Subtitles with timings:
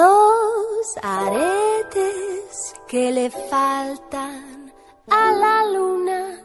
[0.00, 4.72] Los aretes que le faltan
[5.10, 6.38] a la luna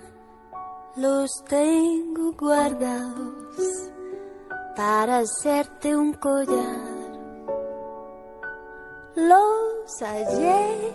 [0.97, 3.65] los tengo guardados
[4.75, 6.83] para hacerte un collar.
[9.15, 10.93] Los hallé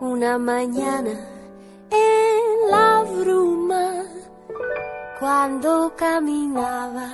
[0.00, 1.14] una mañana
[1.90, 4.02] en la bruma
[5.20, 7.08] cuando caminaba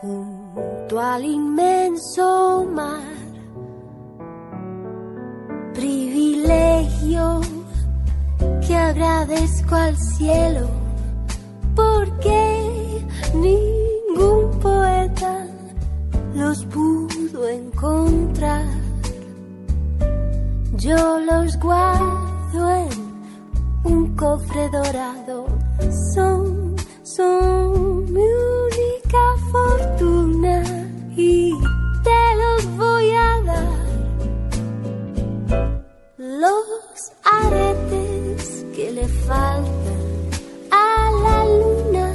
[0.00, 3.21] junto al inmenso mar
[8.72, 10.66] que agradezco al cielo
[11.76, 15.46] porque ningún poeta
[16.34, 18.64] los pudo encontrar.
[20.76, 22.88] Yo los guardo en
[23.84, 25.46] un cofre dorado,
[26.14, 28.26] son, son mi
[28.70, 30.62] única fortuna
[31.14, 31.52] y
[32.06, 33.82] te los voy a dar
[36.16, 37.12] los
[38.82, 40.00] que le faltan
[40.72, 42.06] a la luna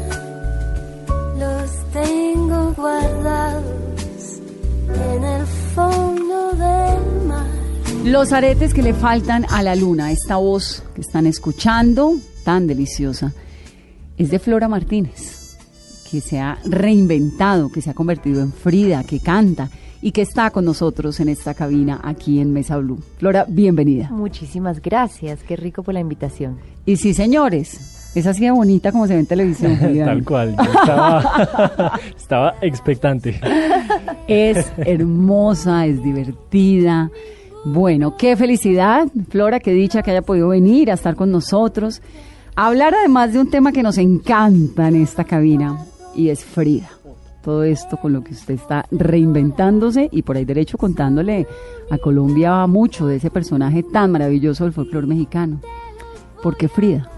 [1.40, 4.42] los tengo guardados
[4.88, 7.48] en el fondo del mar.
[8.04, 13.34] Los aretes que le faltan a la luna, esta voz que están escuchando, tan deliciosa,
[14.18, 15.37] es de Flora Martínez,
[16.10, 19.70] que se ha reinventado, que se ha convertido en Frida, que canta
[20.02, 23.00] y que está con nosotros en esta cabina aquí en Mesa Blue.
[23.18, 24.10] Flora, bienvenida.
[24.12, 26.58] Muchísimas gracias, qué rico por la invitación.
[26.86, 29.78] Y sí, señores, es así de bonita como se ve en televisión.
[30.06, 33.40] Tal cual, yo estaba, estaba expectante.
[34.28, 37.10] Es hermosa, es divertida.
[37.66, 42.02] Bueno, qué felicidad, Flora, qué dicha que haya podido venir a estar con nosotros.
[42.56, 45.78] A hablar además de un tema que nos encanta en esta cabina
[46.18, 46.90] y es Frida
[47.48, 51.48] todo esto con lo que usted está reinventándose y por ahí derecho contándole
[51.90, 55.62] a Colombia mucho de ese personaje tan maravilloso del folclore mexicano.
[56.44, 57.10] ¿Por qué Frida?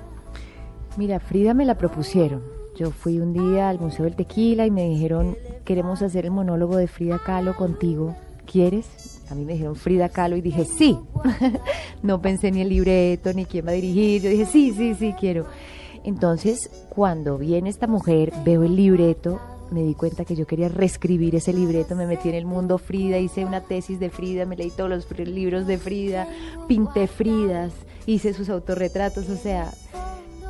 [0.98, 2.44] Mira, Frida me la propusieron.
[2.78, 5.36] Yo fui un día al Museo del Tequila y me dijeron,
[5.66, 8.16] queremos hacer el monólogo de Frida Kahlo contigo.
[8.46, 9.24] ¿Quieres?
[9.32, 10.96] A mí me dijeron Frida Kahlo y dije, sí.
[12.04, 14.22] no pensé ni el libreto, ni quién va a dirigir.
[14.22, 15.48] Yo dije, sí, sí, sí, quiero.
[16.04, 19.40] Entonces, cuando viene esta mujer, veo el libreto
[19.72, 23.18] me di cuenta que yo quería reescribir ese libreto, me metí en el mundo Frida,
[23.18, 26.28] hice una tesis de Frida, me leí todos los libros de Frida,
[26.68, 27.74] pinté Fridas,
[28.06, 29.72] hice sus autorretratos, o sea,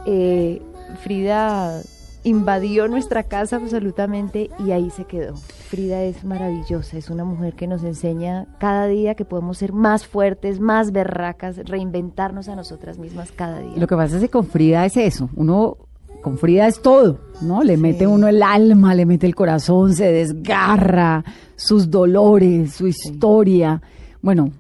[0.06, 0.62] eh,
[1.04, 1.82] Frida
[2.24, 5.36] invadió nuestra casa absolutamente y ahí se quedó.
[5.36, 10.06] Frida es maravillosa, es una mujer que nos enseña cada día que podemos ser más
[10.06, 13.74] fuertes, más berracas, reinventarnos a nosotras mismas cada día.
[13.76, 15.78] Lo que pasa es que con Frida es eso, uno
[16.22, 17.64] con Frida es todo, ¿no?
[17.64, 21.24] Le mete uno el alma, le mete el corazón, se desgarra,
[21.56, 23.82] sus dolores, su historia.
[24.22, 24.52] Bueno,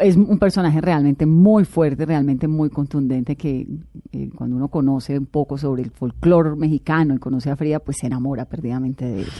[0.00, 3.66] es un personaje realmente muy fuerte, realmente muy contundente, que
[4.12, 7.98] eh, cuando uno conoce un poco sobre el folclore mexicano y conoce a Frida, pues
[7.98, 9.32] se enamora perdidamente de ella.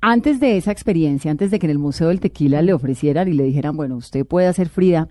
[0.00, 3.34] Antes de esa experiencia, antes de que en el Museo del Tequila le ofrecieran y
[3.34, 5.08] le dijeran, bueno, usted puede hacer Frida,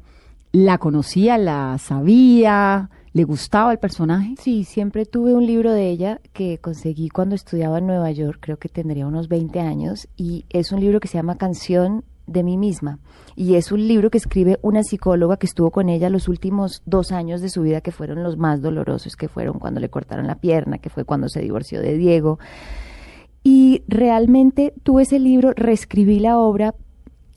[0.51, 2.89] ¿la conocía, la sabía?
[3.13, 4.33] ¿Le gustaba el personaje?
[4.39, 8.57] Sí, siempre tuve un libro de ella que conseguí cuando estudiaba en Nueva York, creo
[8.57, 12.57] que tendría unos 20 años, y es un libro que se llama Canción de mí
[12.57, 12.99] misma.
[13.35, 17.11] Y es un libro que escribe una psicóloga que estuvo con ella los últimos dos
[17.11, 20.35] años de su vida, que fueron los más dolorosos, que fueron cuando le cortaron la
[20.35, 22.39] pierna, que fue cuando se divorció de Diego.
[23.43, 26.75] Y realmente tuve ese libro, reescribí la obra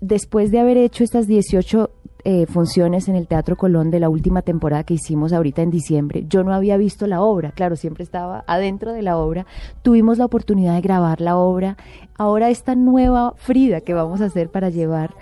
[0.00, 1.90] después de haber hecho estas 18
[2.24, 6.24] eh, funciones en el Teatro Colón de la última temporada que hicimos ahorita en diciembre.
[6.28, 9.44] Yo no había visto la obra, claro, siempre estaba adentro de la obra.
[9.82, 11.76] Tuvimos la oportunidad de grabar la obra.
[12.16, 15.14] Ahora esta nueva Frida que vamos a hacer para llevar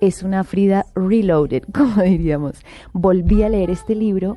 [0.00, 2.62] es una Frida reloaded, como diríamos.
[2.92, 4.36] Volví a leer este libro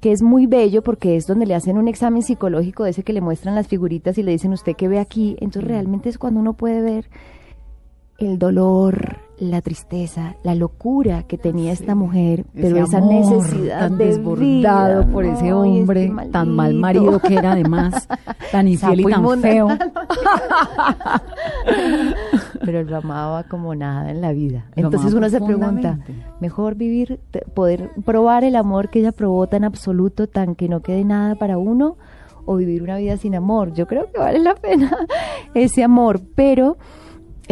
[0.00, 3.12] que es muy bello porque es donde le hacen un examen psicológico de ese que
[3.12, 5.36] le muestran las figuritas y le dicen usted qué ve aquí.
[5.40, 7.10] Entonces realmente es cuando uno puede ver
[8.18, 13.78] el dolor, la tristeza, la locura que tenía esta mujer, pero Ese esa amor necesidad
[13.80, 15.12] tan de desbordado vida.
[15.12, 18.06] por ese Ay, hombre este tan mal marido que era además,
[18.52, 19.68] tan infiel y tan feo.
[22.64, 24.66] pero lo amaba como nada en la vida.
[24.76, 25.98] Lo Entonces uno se pregunta,
[26.40, 27.20] mejor vivir,
[27.54, 31.58] poder probar el amor que ella probó tan absoluto, tan que no quede nada para
[31.58, 31.96] uno,
[32.44, 33.72] o vivir una vida sin amor.
[33.72, 34.90] Yo creo que vale la pena
[35.54, 36.76] ese amor, pero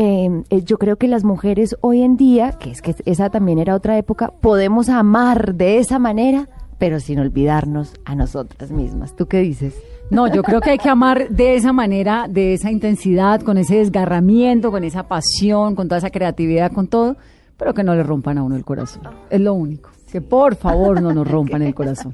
[0.01, 3.59] eh, eh, yo creo que las mujeres hoy en día, que es que esa también
[3.59, 6.49] era otra época, podemos amar de esa manera,
[6.79, 9.17] pero sin olvidarnos a nosotras mismas.
[9.17, 9.75] ¿Tú qué dices?
[10.09, 13.79] No, yo creo que hay que amar de esa manera, de esa intensidad, con ese
[13.79, 17.17] desgarramiento, con esa pasión, con toda esa creatividad, con todo,
[17.57, 19.03] pero que no le rompan a uno el corazón.
[19.31, 19.91] Es lo único.
[20.13, 22.13] Que por favor no nos rompan el corazón.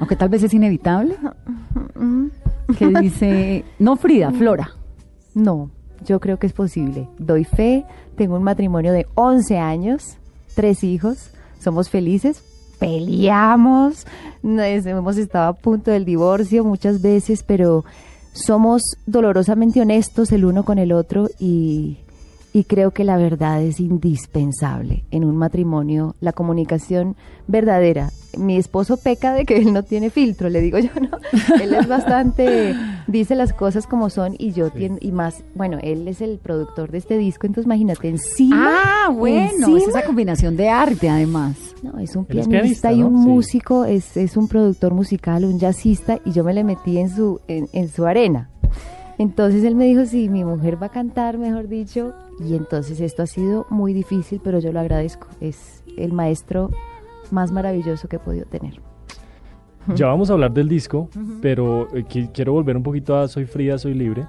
[0.00, 1.14] Aunque tal vez es inevitable.
[2.78, 4.70] Que dice, no Frida, Flora.
[5.34, 5.70] No,
[6.04, 7.08] yo creo que es posible.
[7.18, 7.84] Doy fe,
[8.16, 10.16] tengo un matrimonio de 11 años,
[10.54, 11.30] tres hijos,
[11.60, 12.42] somos felices,
[12.78, 14.06] peleamos,
[14.42, 17.84] no es- hemos estado a punto del divorcio muchas veces, pero
[18.32, 21.98] somos dolorosamente honestos el uno con el otro y,
[22.52, 27.16] y creo que la verdad es indispensable en un matrimonio, la comunicación
[27.46, 28.10] verdadera.
[28.38, 31.08] Mi esposo peca de que él no tiene filtro, le digo yo, no.
[31.62, 32.76] Él es bastante,
[33.08, 36.92] dice las cosas como son y yo tien- y más, bueno, él es el productor
[36.92, 38.68] de este disco, entonces imagínate, encima.
[39.06, 41.56] Ah, bueno, es esa combinación de arte además.
[41.82, 43.08] no, es un pianista, y ¿no?
[43.08, 43.28] un Sí.
[43.28, 47.40] músico, es, es un productor musical, un jazzista, y yo me le metí en su,
[47.48, 48.48] en, en su arena.
[49.20, 53.22] Entonces él me dijo, sí, mi mujer va a cantar, mejor dicho, y entonces esto
[53.22, 55.26] ha sido muy difícil, pero yo lo agradezco.
[55.42, 56.70] Es el maestro
[57.30, 58.80] más maravilloso que he podido tener.
[59.94, 61.10] Ya vamos a hablar del disco,
[61.42, 64.26] pero eh, qui- quiero volver un poquito a Soy Frida, Soy Libre.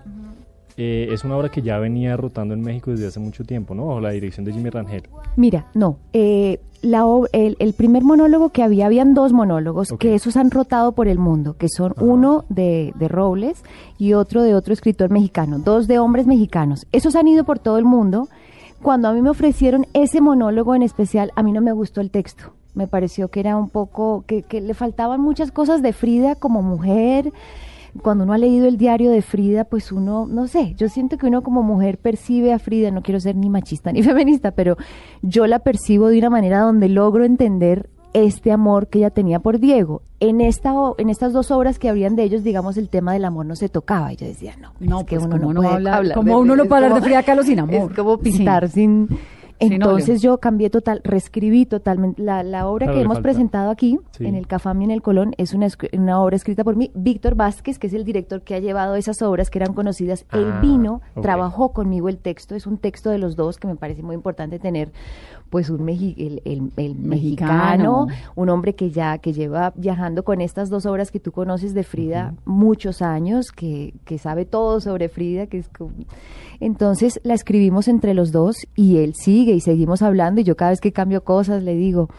[0.84, 3.86] Eh, es una obra que ya venía rotando en México desde hace mucho tiempo, ¿no?
[3.86, 5.04] Bajo la dirección de Jimmy Rangel.
[5.36, 10.38] Mira, no, eh, la, el, el primer monólogo que había, habían dos monólogos, que esos
[10.38, 12.04] han rotado por el mundo, que son Ajá.
[12.04, 13.64] uno de, de Robles
[14.00, 16.88] y otro de otro escritor mexicano, dos de hombres mexicanos.
[16.92, 18.28] Esos han ido por todo el mundo.
[18.82, 22.10] Cuando a mí me ofrecieron ese monólogo en especial, a mí no me gustó el
[22.10, 22.56] texto.
[22.74, 26.64] Me pareció que era un poco, que, que le faltaban muchas cosas de Frida como
[26.64, 27.32] mujer.
[28.02, 31.26] Cuando uno ha leído el diario de Frida, pues uno, no sé, yo siento que
[31.28, 34.78] uno como mujer percibe a Frida, no quiero ser ni machista ni feminista, pero
[35.22, 39.60] yo la percibo de una manera donde logro entender este amor que ella tenía por
[39.60, 40.02] Diego.
[40.20, 43.46] En esta en estas dos obras que habrían de ellos, digamos, el tema del amor
[43.46, 44.12] no se tocaba.
[44.12, 46.36] Y yo decía, no, No, es que pues, uno ¿cómo no no puede hablar- de-
[46.36, 47.92] uno no puede hablar de como- Frida Kahlo sin amor?
[47.92, 49.08] Es como pintar sin...
[49.10, 49.16] Sí,
[49.62, 52.22] Entonces yo- yo cambié total, reescribí totalmente.
[52.22, 53.30] La, la obra Claro, que hemos falta.
[53.30, 54.26] presentado aquí, Sí.
[54.26, 56.92] en el Cafam y en el Colón, es una, una obra escrita por mí.
[56.94, 60.26] Víctor Vázquez, que es el director que ha llevado esas obras que eran conocidas.
[60.32, 61.22] Él Ah, vino, ok.
[61.22, 62.56] trabajó conmigo el texto.
[62.56, 64.92] Es un texto de los dos que me parece muy importante tener,
[65.52, 67.06] pues, un el, el- el Mexicano.
[67.08, 71.74] mexicano, un hombre que ya que lleva viajando con estas dos obras que tú conoces
[71.76, 75.92] de Frida muchos años, que, que sabe todo sobre Frida, que es como-
[76.60, 80.72] entonces la escribimos entre los dos y él sigue y seguimos hablando y yo cada
[80.72, 82.10] vez que cambio cosas le digo,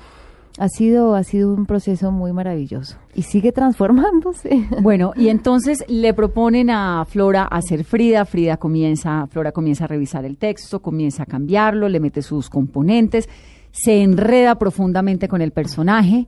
[0.59, 4.67] ha sido, ha sido un proceso muy maravilloso y sigue transformándose.
[4.83, 10.25] Bueno, y entonces le proponen a Flora hacer Frida, Frida comienza, Flora comienza a revisar
[10.25, 13.29] el texto, comienza a cambiarlo, le mete sus componentes,
[13.71, 16.27] se enreda profundamente con el personaje.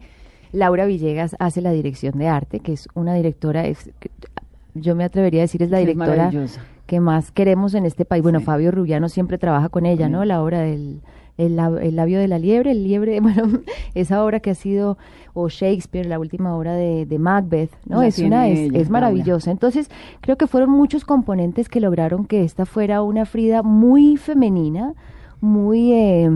[0.52, 3.90] Laura Villegas hace la dirección de arte, que es una directora, es-
[4.75, 6.31] yo me atrevería a decir es la es directora
[6.87, 8.23] que más queremos en este país.
[8.23, 8.45] Bueno, Sí.
[8.45, 10.25] Fabio Rubiano siempre trabaja con ella, ¿no?
[10.25, 11.00] La obra del
[11.37, 13.61] el, el labio de la liebre, el liebre, bueno,
[13.95, 14.99] esa obra que ha sido,
[15.33, 18.00] o Shakespeare, la última obra de, de Macbeth, ¿no?
[18.00, 19.50] La es una, es, ella, es maravillosa.
[19.50, 24.95] Entonces, creo que fueron muchos componentes que lograron que esta fuera una Frida muy femenina,
[25.41, 26.31] muy, eh,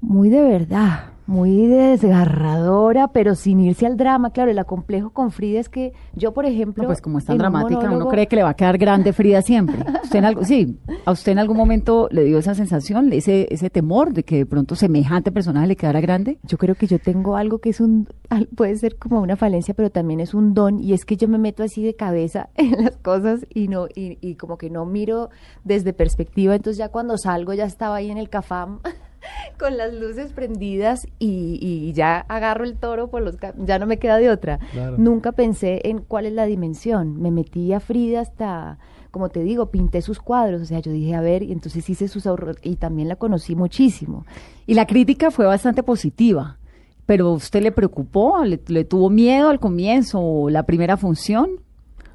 [0.00, 4.30] muy de verdad, muy desgarradora, pero sin irse al drama.
[4.30, 6.82] Claro, el acomplejo con Frida es que yo, por ejemplo...
[6.82, 9.40] No, pues como es tan dramática, uno cree que le va a quedar grande Frida
[9.40, 9.84] siempre.
[10.02, 13.70] Usted en algo, sí, a usted en algún momento le dio esa sensación, ese, ese
[13.70, 16.38] temor de que de pronto semejante personaje le quedara grande.
[16.42, 18.08] Yo creo que yo tengo algo que es un,
[18.56, 21.38] puede ser como una falencia, pero también es un don, y es que yo me
[21.38, 25.30] meto así de cabeza en las cosas y no, y, y como que no miro
[25.62, 28.80] desde perspectiva, entonces ya cuando salgo ya estaba ahí en el cafam
[29.58, 33.86] con las luces prendidas y, y ya agarro el toro por los ca- ya no
[33.86, 34.58] me queda de otra.
[34.72, 34.96] Claro.
[34.98, 37.20] Nunca pensé en cuál es la dimensión.
[37.20, 38.78] Me metí a Frida hasta,
[39.10, 40.62] como te digo, pinté sus cuadros.
[40.62, 43.54] O sea, yo dije, a ver, y entonces hice sus ahorros y también la conocí
[43.56, 44.24] muchísimo.
[44.66, 46.56] Y la crítica fue bastante positiva.
[47.06, 48.44] Pero ¿usted le preocupó?
[48.44, 51.50] ¿Le, le tuvo miedo al comienzo o la primera función?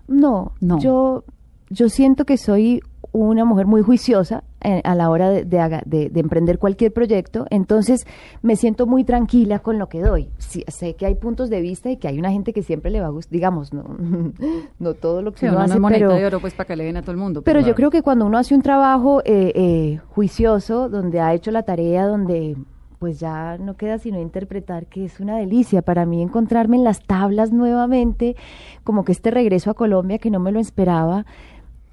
[0.08, 0.80] No, No.
[0.80, 1.24] Yo,
[1.70, 2.82] yo siento que soy
[3.24, 7.46] una mujer muy juiciosa eh, a la hora de, de de- de emprender cualquier proyecto,
[7.50, 8.06] entonces
[8.42, 10.30] me siento muy tranquila con lo que doy.
[10.38, 13.00] Sí, sé que hay puntos de vista y que hay una gente que siempre le
[13.02, 13.84] va a gustar, digamos, no,
[14.80, 16.68] no todo lo que Sí, uno uno no hace, moneda pero, de oro pues para
[16.68, 17.42] que le den a todo el mundo.
[17.42, 17.68] pero Claro.
[17.72, 21.64] yo creo que cuando uno hace un trabajo eh, eh, juicioso, donde ha hecho la
[21.64, 22.56] tarea, donde
[23.00, 27.02] pues ya no queda sino interpretar que es una delicia para mí encontrarme en las
[27.04, 28.36] tablas nuevamente,
[28.84, 31.26] como que este regreso a Colombia que no me lo esperaba.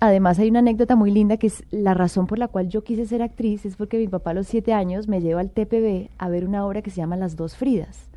[0.04, 3.06] Además hay una anécdota muy linda que es la razón por la cual yo quise
[3.06, 6.28] ser actriz es porque mi papá a los siete años me lleva al TPB a
[6.28, 8.11] ver una obra que se llama Las dos Fridas.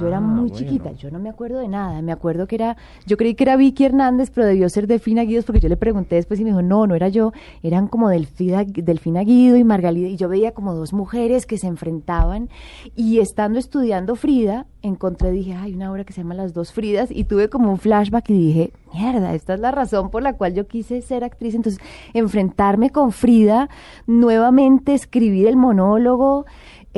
[0.00, 0.56] Yo era Ah, muy bueno.
[0.56, 2.02] chiquita, yo no me acuerdo de nada.
[2.02, 2.76] Me acuerdo que era,
[3.06, 6.16] yo creí que era Vicky Hernández, pero debió ser Delfina Guidos porque yo le pregunté
[6.16, 10.08] después y me dijo, no, no era yo, eran como Delfina, Delfina Guido y Margalida.
[10.08, 12.48] Y yo veía como dos mujeres que se enfrentaban.
[12.96, 17.10] Y estando estudiando Frida, encontré, dije, hay una obra que se llama Las dos Fridas.
[17.10, 20.52] Y tuve como un flashback y dije, mierda, esta es la razón por la cual
[20.54, 21.54] yo quise ser actriz.
[21.54, 21.80] Entonces,
[22.12, 23.68] enfrentarme con Frida,
[24.06, 26.44] nuevamente escribir el monólogo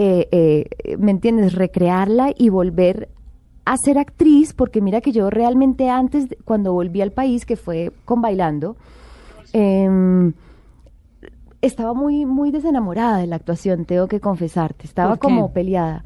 [0.00, 1.54] eh, eh, ¿me entiendes?
[1.54, 3.08] Recrearla y volver
[3.64, 7.90] a ser actriz, porque mira que yo realmente antes, cuando volví al país, que fue
[8.04, 8.76] con Bailando,
[9.52, 10.34] em,
[11.60, 16.04] estaba muy, muy desenamorada de la actuación, tengo que confesarte, estaba como peleada.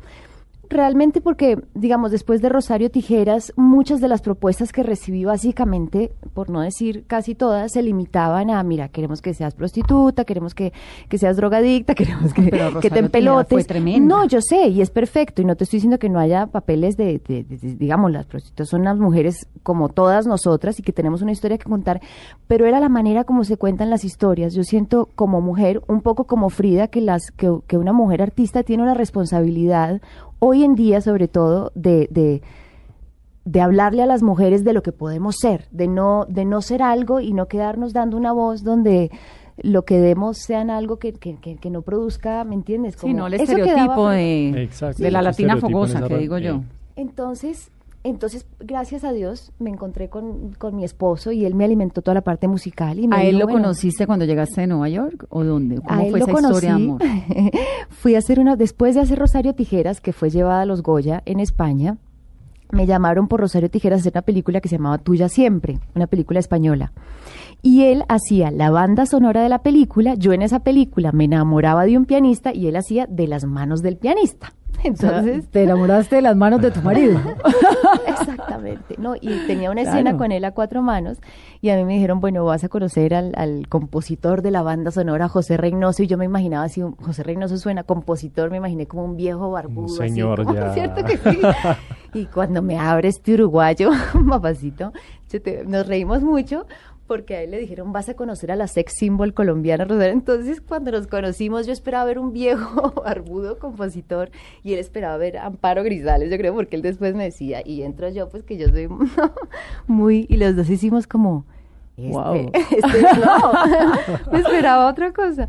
[0.72, 6.48] Realmente porque, digamos, después de Rosario Tijeras, muchas de las propuestas que recibí básicamente, por
[6.48, 10.72] no decir casi todas, se limitaban a, mira, queremos que seas prostituta, queremos que,
[11.10, 12.42] que seas drogadicta, queremos que,
[12.80, 13.48] que te empelotes.
[14.06, 16.96] No, yo sé, y es perfecto, y no te estoy diciendo que no haya papeles
[16.96, 20.92] de, de- de- de- digamos, las prostitutas son unas mujeres como todas nosotras y que
[20.92, 22.00] tenemos una historia que contar,
[22.46, 24.54] pero era la manera como se cuentan las historias.
[24.54, 28.62] Yo siento como mujer, un poco como Frida, que, las, que, que una mujer artista
[28.62, 30.00] tiene una responsabilidad,
[30.44, 32.08] hoy en día sobre todo, de...
[32.10, 32.42] de
[33.44, 36.80] de hablarle a las mujeres de lo que podemos ser, de no, de no ser
[36.80, 39.10] algo y no quedarnos dando una voz donde
[39.56, 42.94] lo que demos sean algo que, que, que- que no produzca, ¿me entiendes?
[42.94, 46.54] Sí, Como no el daba estereotipo de, Exacto, de la latina fogosa, que digo yo.
[46.54, 46.62] eh,
[46.94, 47.72] Entonces,
[48.04, 52.16] entonces, gracias a Dios, me encontré con, con mi esposo y él me alimentó toda
[52.16, 52.98] la parte musical.
[52.98, 55.76] Y me ¿A él lo bueno, conociste cuando llegaste de Nueva York o dónde?
[55.76, 57.04] ¿Cómo a él fue lo esa historia de conocí.
[57.06, 57.52] amor?
[57.90, 61.22] Fui a hacer una, después de hacer Rosario Tijeras, que fue llevada a los Goya
[61.26, 61.98] en España,
[62.72, 66.08] me llamaron por Rosario Tijeras a hacer una película que se llamaba Tuya Siempre, una
[66.08, 66.92] película española.
[67.60, 71.84] Y él hacía la banda sonora de la película, yo en esa película me enamoraba
[71.84, 74.54] de un pianista y él hacía de las manos del pianista.
[74.84, 77.18] Entonces, te enamoraste de las manos de tu marido.
[78.06, 79.14] Exactamente, ¿no?
[79.20, 80.18] Y tenía una escena Claro.
[80.18, 81.18] con él a cuatro manos
[81.60, 84.90] y a mí me dijeron, bueno, vas a conocer al, al compositor de la banda
[84.90, 88.86] sonora, José Reynoso, y yo me imaginaba así, un- José Reynoso suena compositor, me imaginé
[88.86, 89.86] como un viejo barbudo.
[90.02, 90.72] así, señor como, ya.
[90.74, 91.38] ¿Cierto que sí?
[92.14, 93.90] y cuando me abre este uruguayo,
[94.28, 94.92] papacito,
[95.30, 96.66] yo te- nos reímos mucho
[97.06, 100.12] porque a él le dijeron, vas a conocer a la sex symbol colombiana, Rosario.
[100.12, 104.30] Entonces, cuando nos conocimos, yo esperaba ver un viejo barbudo compositor
[104.62, 107.82] y él esperaba ver a Amparo Grisales, yo creo, porque él después me decía, y
[107.82, 108.88] entro yo, pues que yo soy
[109.86, 111.44] muy, y los dos hicimos como,
[111.96, 112.34] este, Wow.
[112.54, 115.48] este, no, me esperaba otra cosa.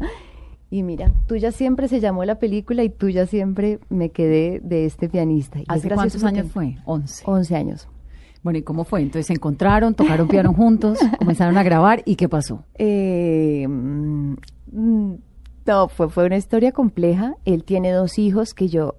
[0.69, 5.07] Y mira, tuya siempre se llamó la película y tuya siempre me quedé de este
[5.07, 5.59] pianista.
[5.59, 6.77] Y es ¿Hace gracioso cuántos años fue?
[6.85, 7.23] Once.
[7.25, 7.87] 11 años.
[8.43, 9.01] Bueno, ¿y cómo fue?
[9.01, 12.63] Entonces se encontraron, tocaron piano juntos, comenzaron a grabar y ¿qué pasó?
[12.75, 14.33] Eh, mm,
[15.65, 17.35] no, fue, fue una historia compleja.
[17.45, 18.95] Él tiene dos hijos que yo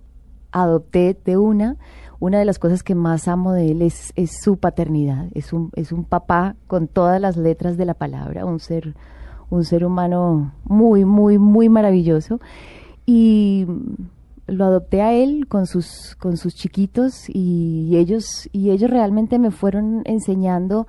[0.51, 1.77] adopté de una.
[2.21, 5.27] Una de las cosas que más amo de él es, es su paternidad.
[5.35, 8.95] Es un, es un papá con todas las letras de la palabra, un ser,
[9.51, 12.41] un ser humano muy, muy, muy maravilloso.
[13.05, 13.67] Y
[14.47, 19.51] lo adopté a él con sus, con sus chiquitos y ellos, y ellos realmente me
[19.51, 20.87] fueron enseñando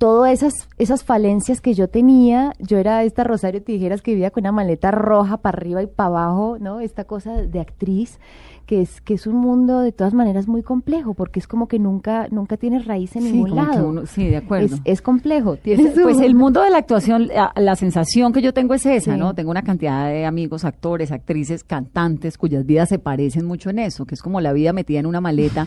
[0.00, 4.40] todas esas, esas falencias que yo tenía, yo era esta Rosario Tijeras que vivía con
[4.44, 6.80] una maleta roja para arriba y para abajo, ¿no?
[6.80, 8.18] Esta cosa de actriz,
[8.64, 11.78] que es, que es un mundo de todas maneras muy complejo, porque es como que
[11.78, 13.88] nunca, nunca tiene raíz en Sí, ningún lado.
[13.90, 14.76] uno- sí, de acuerdo.
[14.76, 15.56] Es, es complejo.
[15.56, 18.86] Tiene su- Pues el mundo de la actuación, la, la sensación que yo tengo es
[18.86, 19.18] esa, Sí.
[19.18, 19.34] ¿no?
[19.34, 24.06] Tengo una cantidad de amigos, actores, actrices, cantantes, cuyas vidas se parecen mucho en eso,
[24.06, 25.66] que es como la vida metida en una maleta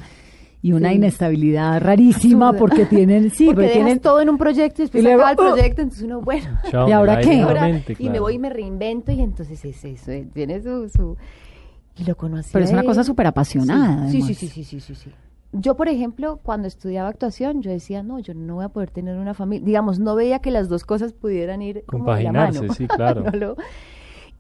[0.63, 0.96] y una Sí.
[0.96, 2.60] inestabilidad rarísima Absurda.
[2.60, 5.13] porque tienen, sí, porque porque dejas tienen todo en un proyecto y después y se
[5.13, 5.53] luego, acaba el ¡oh!
[5.55, 7.41] proyecto, entonces uno, bueno, Chao, ¿Y ahora qué?
[7.41, 11.17] ahora, y me voy y me reinvento y entonces es eso, eh, tiene su, su...
[11.96, 12.50] Y lo conocí.
[12.53, 12.88] Pero es a una él.
[12.88, 14.08] cosa súper apasionada.
[14.10, 15.12] Sí, sí, sí, sí, sí, sí, sí.
[15.51, 19.17] Yo, por ejemplo, cuando estudiaba actuación, yo decía, no, yo no voy a poder tener
[19.20, 19.63] una familia.
[19.63, 22.74] Digamos, no veía que las dos cosas pudieran ir como de la Compaginarse, mano.
[22.74, 23.22] sí, claro.
[23.25, 23.55] No lo-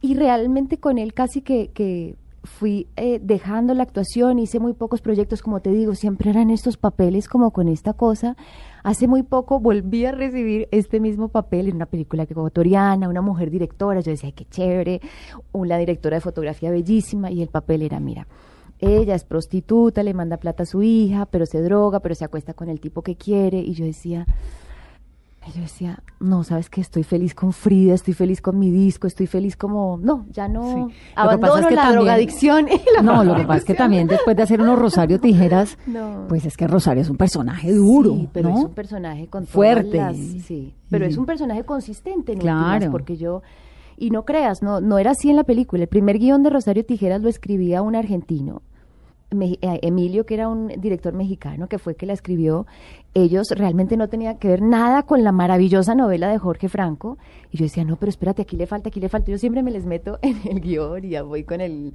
[0.01, 5.01] Y realmente con él casi que, que fui eh, dejando la actuación, hice muy pocos
[5.01, 8.35] proyectos, como te digo, siempre eran estos papeles como con esta cosa.
[8.83, 13.49] Hace muy poco volví a recibir este mismo papel en una película ecuatoriana, una mujer
[13.49, 15.01] directora, yo decía, qué chévere,
[15.53, 18.27] una directora de fotografía bellísima, y el papel era, mira,
[18.79, 22.53] ella es prostituta, le manda plata a su hija, pero se droga, pero se acuesta
[22.53, 24.25] con el tipo que quiere, y yo decía,
[25.47, 29.07] y yo decía, no, sabes que estoy feliz con Frida, estoy feliz con mi disco,
[29.07, 30.95] estoy feliz como, no, ya no, Sí.
[31.15, 32.67] Abandono pasa es que la también- drogadicción.
[32.69, 35.77] y la No, lo que pasa es que también después de hacer unos Rosario Tijeras,
[35.87, 36.25] No.
[36.29, 38.57] pues es que Rosario es un personaje duro, Sí, pero ¿no?
[38.59, 39.97] es un personaje con Fuerte.
[39.97, 42.73] las- sí, pero es un personaje consistente en Claro.
[42.73, 43.41] últimas, porque yo
[43.97, 45.83] y no creas, no no era así en la película.
[45.83, 48.61] El primer guion de Rosario Tijeras lo escribía un argentino.
[49.35, 52.65] Me- eh, Emilio, que era un director mexicano, que fue que la escribió,
[53.13, 57.17] ellos realmente no tenían que ver nada con la maravillosa novela de Jorge Franco.
[57.51, 59.29] Y yo decía, no, pero espérate, aquí le falta, aquí le falta.
[59.31, 61.93] Yo siempre me les meto en el guion y ya voy con el...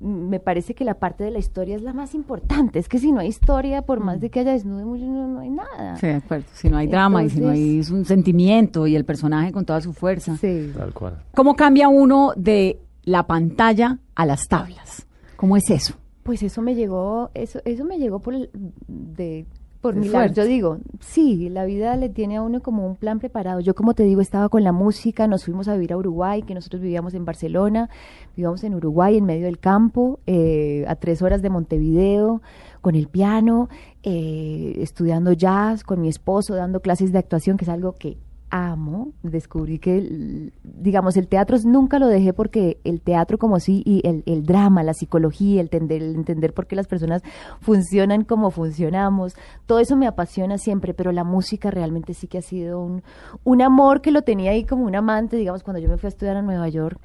[0.00, 2.78] Me parece que la parte de la historia es la más importante.
[2.78, 5.40] Es que si no hay historia, por más de que haya desnudo, mucho, no, no
[5.40, 5.96] hay nada.
[5.96, 6.46] Sí, de acuerdo.
[6.54, 9.64] Si no hay drama y si no hay es un sentimiento y el personaje con
[9.66, 10.36] toda su fuerza.
[10.36, 10.70] Sí.
[10.76, 11.22] Tal cual.
[11.34, 15.06] ¿Cómo cambia uno de la pantalla a las tablas?
[15.36, 15.94] ¿Cómo es eso?
[16.30, 18.50] Pues eso me llegó, eso, eso me llegó por el-
[18.86, 19.46] de
[19.80, 20.18] por milagro.
[20.20, 20.34] fuerte.
[20.36, 23.58] Yo digo, sí, la vida le tiene a uno como un plan preparado.
[23.58, 26.54] Yo, como te digo, estaba con la música, nos fuimos a vivir a Uruguay, que
[26.54, 27.90] nosotros vivíamos en Barcelona,
[28.36, 32.42] vivíamos en Uruguay, en medio del campo, eh, a tres horas de Montevideo,
[32.80, 33.68] con el piano,
[34.04, 38.18] eh, estudiando jazz, con mi esposo, dando clases de actuación, que es algo que
[38.50, 39.12] amo.
[39.22, 44.22] Descubrí que, digamos, el teatro nunca lo dejé porque el teatro como sí, y el,
[44.26, 47.22] el drama, la psicología, el entender, entender por qué las personas
[47.60, 49.34] funcionan como funcionamos,
[49.66, 53.02] todo eso me apasiona siempre, pero la música realmente sí que ha sido un,
[53.44, 56.10] un amor que lo tenía ahí como un amante, digamos, cuando yo me fui a
[56.10, 57.00] estudiar a Nueva York,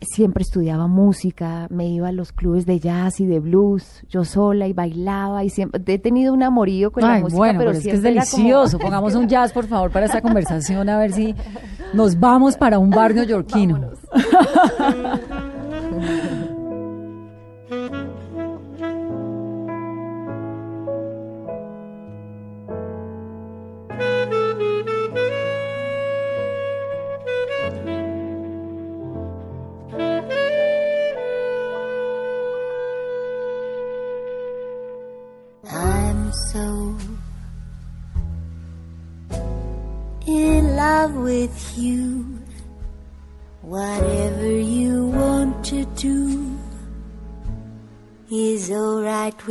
[0.00, 4.66] siempre estudiaba música, me iba a los clubes de jazz y de blues, yo sola
[4.66, 7.84] y bailaba y siempre he tenido un amorío con la música, bueno, pero, pero es
[7.84, 8.78] que es como- delicioso.
[8.78, 11.34] Pongamos un jazz, por favor, para esta conversación, a ver si
[11.94, 13.80] nos vamos para un bar neoyorquino.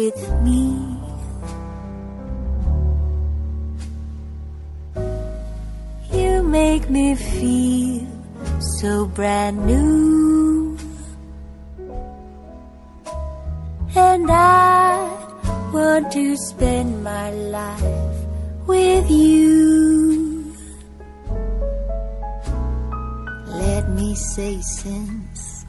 [0.05, 0.69] with me.
[6.13, 8.05] You make me feel
[8.79, 10.77] so brand new.
[13.95, 15.09] And I
[15.73, 18.15] want to spend my life
[18.67, 20.53] with you.
[23.47, 25.65] Let me say since,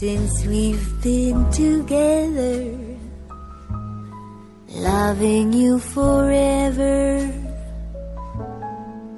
[0.00, 2.83] since we've been together,
[5.04, 7.30] loving you forever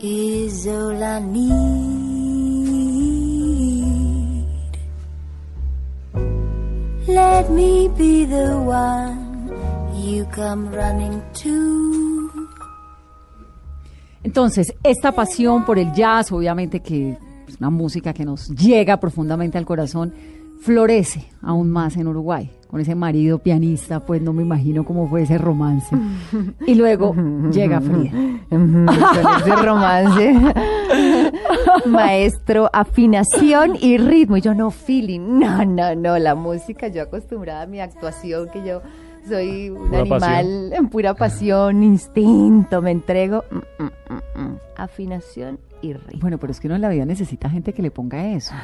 [0.01, 1.47] is all I need.
[7.07, 9.53] Let me be the one
[9.95, 12.31] you come running to.
[14.25, 19.57] Entonces, esta pasión por el jazz, obviamente que es una música que nos llega profundamente
[19.57, 20.13] al corazón,
[20.61, 22.51] florece aún más en Uruguay.
[22.69, 25.97] Con ese marido pianista, pues no me imagino cómo fue ese romance.
[26.67, 27.15] Y luego
[27.53, 28.11] llega Frida.
[28.51, 30.35] Con ese romance.
[31.87, 34.37] Maestro, afinación y ritmo.
[34.37, 35.39] Y yo no, feeling.
[35.39, 36.19] No, no, no.
[36.19, 38.83] La música, yo acostumbrada a mi actuación, que yo
[39.29, 40.73] soy un Pura animal pasión.
[40.73, 43.45] en pura pasión, instinto, me entrego.
[43.51, 44.57] Mm, mm, mm.
[44.77, 46.21] Afinación y ritmo.
[46.21, 48.55] Bueno, pero es que uno en la vida necesita gente que le ponga eso.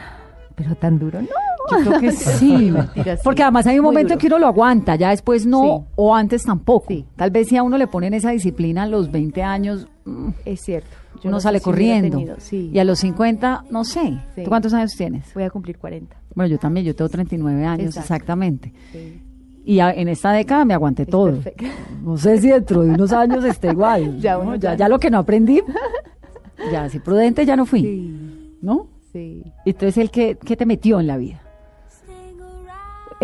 [0.56, 1.28] Pero tan duro, no.
[1.70, 2.70] Yo creo que sí.
[2.70, 3.22] Mentira, sí.
[3.24, 4.20] Porque además hay un Muy momento duro.
[4.20, 5.92] que uno lo aguanta, ya después no, Sí.
[5.96, 6.86] o antes tampoco.
[6.88, 7.04] Sí.
[7.16, 10.60] Tal vez si a uno le ponen esa disciplina a los 20 años, mm, Es
[10.60, 10.88] cierto.
[11.22, 12.18] Yo uno no sale corriendo.
[12.18, 12.36] tenido-.
[12.50, 14.18] Y a los 50, no sé.
[14.34, 14.42] Sí.
[14.42, 15.32] ¿Tú cuántos años tienes?
[15.34, 16.16] Voy a cumplir 40.
[16.34, 18.00] Bueno, yo también, yo tengo 39 años Exacto.
[18.14, 18.72] exactamente.
[18.90, 19.22] Sí.
[19.64, 21.30] Y a- en esta década me aguanté Es todo.
[21.30, 21.64] perfecto.
[22.02, 24.18] No sé si dentro de unos años esté igual.
[24.20, 24.40] Ya ¿no?
[24.40, 25.62] uno ya, ya lo que no aprendí,
[26.72, 28.56] ya, si prudente ya no fui, Sí.
[28.62, 28.88] ¿no?
[29.12, 29.44] Sí.
[29.64, 31.40] Entonces, ¿el que, qué te metió en la vida?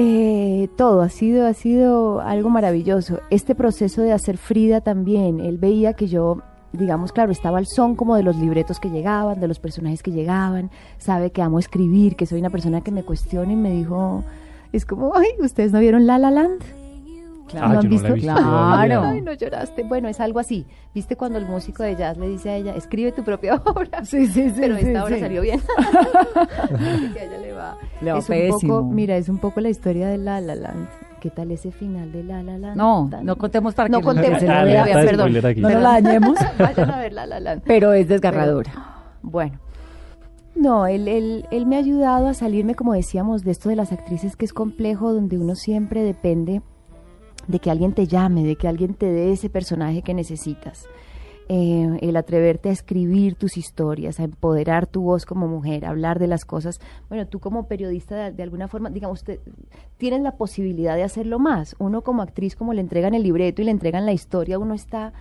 [0.00, 3.18] Eh, todo ha sido, ha sido algo maravilloso.
[3.30, 6.40] Este proceso de hacer Frida también, él veía que yo,
[6.72, 10.12] digamos, claro, estaba al son como de los libretos que llegaban, de los personajes que
[10.12, 14.22] llegaban, sabe que amo escribir, que soy una persona que me cuestiona y me dijo,
[14.72, 16.62] es como, ay, ¿ustedes no vieron La La Land?
[17.56, 18.14] Ah, ¿Lo han yo no visto?
[18.14, 19.02] Claro.
[19.04, 19.82] Ay, no lloraste.
[19.84, 20.66] Bueno, es algo así.
[20.94, 24.04] ¿Viste cuando el músico de jazz le dice a ella, escribe tu propia obra?
[24.04, 24.56] Sí, sí, sí.
[24.60, 25.20] Pero sí, esta obra sí.
[25.20, 25.60] salió bien.
[27.14, 27.76] que a ella le va.
[28.00, 28.74] Le va es un pésimo.
[28.80, 30.88] poco, mira, es un poco la historia de La La Land.
[31.20, 32.76] ¿Qué tal ese final de La La Land?
[32.76, 34.38] No, no contemos para No que contemos.
[34.38, 34.84] se la Ah, vea.
[34.84, 35.32] perdón.
[35.56, 37.62] No nos la dañemos, Vayan a ver La La Land.
[37.66, 38.72] pero es desgarradora.
[39.22, 39.58] Bueno,
[40.54, 43.92] no, él, él, él me ha ayudado a salirme, como decíamos, de esto de las
[43.92, 46.62] actrices que es complejo, donde uno siempre depende
[47.48, 50.86] de que alguien te llame, de que alguien te dé ese personaje que necesitas.
[51.50, 56.18] Eh, el atreverte a escribir tus historias, a empoderar tu voz como mujer, a hablar
[56.18, 56.78] de las cosas.
[57.08, 59.40] Bueno, tú como periodista, de, alguna forma, digamos, te-
[59.96, 61.74] tienes la posibilidad de hacerlo más.
[61.78, 65.14] Uno como actriz, como le entregan el libreto y le entregan la historia, uno está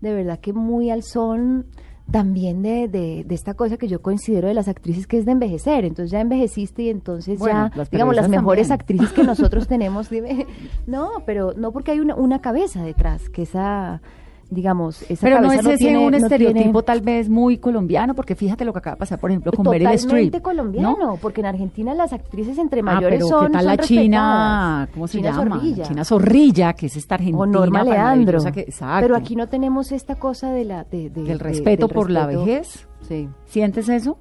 [0.00, 1.66] de verdad que muy al son
[2.10, 5.32] también de, de, de esta cosa que yo considero de las actrices que es de
[5.32, 5.84] envejecer.
[5.84, 8.80] Entonces ya envejeciste y entonces Bueno, ya, las digamos, las mejores también.
[8.80, 10.46] actrices que nosotros tenemos, dime,
[10.86, 14.00] no, pero no porque hay una, una cabeza detrás, que esa,
[14.48, 18.14] digamos, esa Pero no es ese tiene- un no estereotipo tiene- tal vez muy colombiano,
[18.14, 20.06] porque fíjate lo que acaba de pasar, por ejemplo, con Meryl Streep.
[20.08, 21.16] Totalmente colombiano, ¿no?
[21.16, 24.88] porque en Argentina las actrices entre Ah, mayores pero son ¿qué tal son la China?
[24.94, 25.56] ¿Cómo se China llama?
[25.56, 25.84] Zorrilla.
[25.84, 27.38] China Zorrilla, que es esta argentina.
[27.42, 28.38] o Norma Leandro.
[28.52, 29.02] que- exacto.
[29.02, 32.10] Pero aquí no tenemos esta cosa de la de, de- Del de- respeto del por
[32.10, 32.86] la vejez.
[33.08, 33.28] Sí.
[33.46, 34.18] ¿Sientes eso?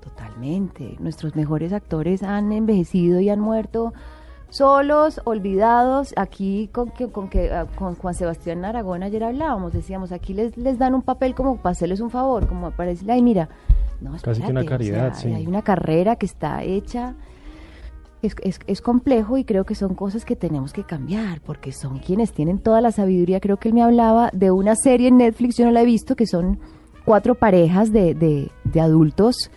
[0.00, 0.96] Totalmente.
[1.00, 3.92] Nuestros mejores actores han envejecido y han muerto
[4.48, 6.12] solos, olvidados.
[6.16, 10.56] Aquí con que, con que ah, con Juan Sebastián Aragón ayer hablábamos, decíamos, aquí les,
[10.56, 13.48] les dan un papel como para hacerles un favor, como para decirle, ay, mira,
[14.00, 15.32] no, Casi que una espérate, o caridad, sea, sí.
[15.32, 17.14] Hay una carrera que está hecha.
[18.22, 21.98] Es, es, es complejo y creo que son cosas que tenemos que cambiar porque son
[21.98, 23.40] quienes tienen toda la sabiduría.
[23.40, 26.16] Creo que él me hablaba de una serie en Netflix, yo no la he visto,
[26.16, 26.58] que son
[27.04, 29.50] cuatro parejas de, de, de adultos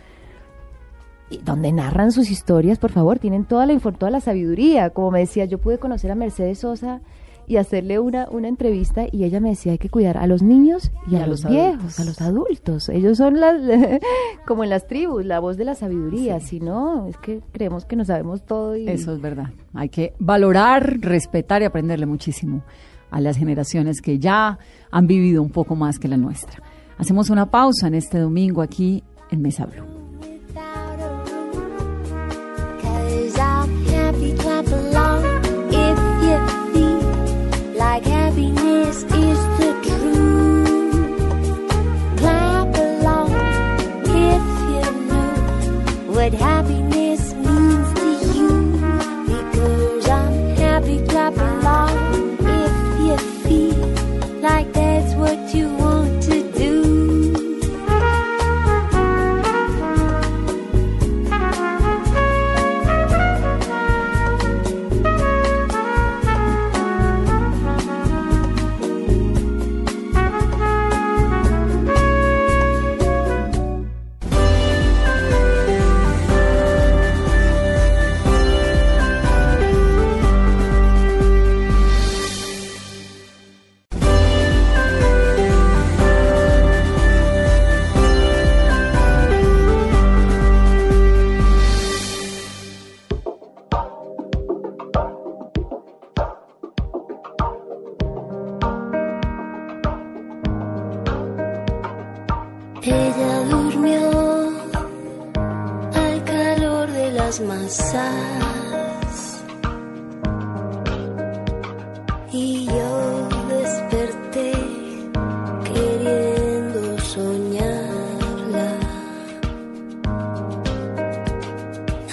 [1.38, 4.90] donde narran sus historias, por favor, tienen toda la toda la sabiduría.
[4.90, 7.02] Como me decía, yo pude conocer a Mercedes Sosa
[7.50, 10.92] y hacerle una, una entrevista y ella me decía hay que cuidar a los niños
[11.08, 12.00] y, a, los, viejos, adultos.
[12.00, 12.90] a los adultos.
[12.90, 13.60] Ellos son las,
[14.46, 16.40] como en las tribus, la voz de la sabiduría.
[16.40, 19.50] Si no, es que creemos que no sabemos todo y Eso es verdad.
[19.74, 22.62] Hay que valorar, respetar y aprenderle muchísimo
[23.10, 24.60] a las generaciones que ya
[24.92, 26.62] han vivido un poco más que la nuestra.
[27.00, 29.99] Hacemos una pausa en este domingo aquí en Mesa Blue.
[34.20, 35.39] we clap along.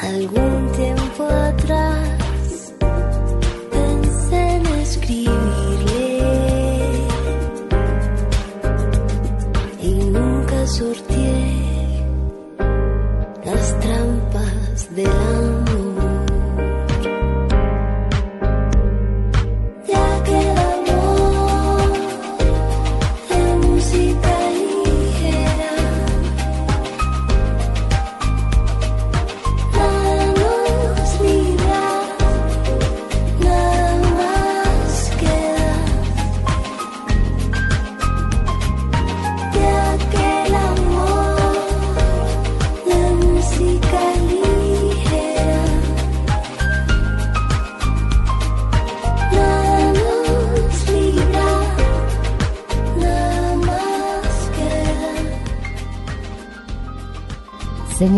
[0.06, 2.15] Algún tiempo atrás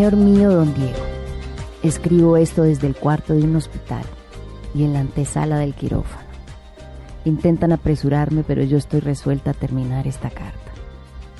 [0.09, 1.03] Señor mío, don Diego,
[1.83, 4.01] escribo esto desde el cuarto de un hospital
[4.73, 6.27] y en la antesala del quirófano.
[7.25, 10.71] Intentan apresurarme, pero yo estoy resuelta a terminar esta carta.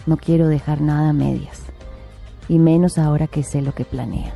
[0.05, 1.63] No quiero dejar nada a medias,
[2.47, 4.33] y menos ahora que sé lo que planean.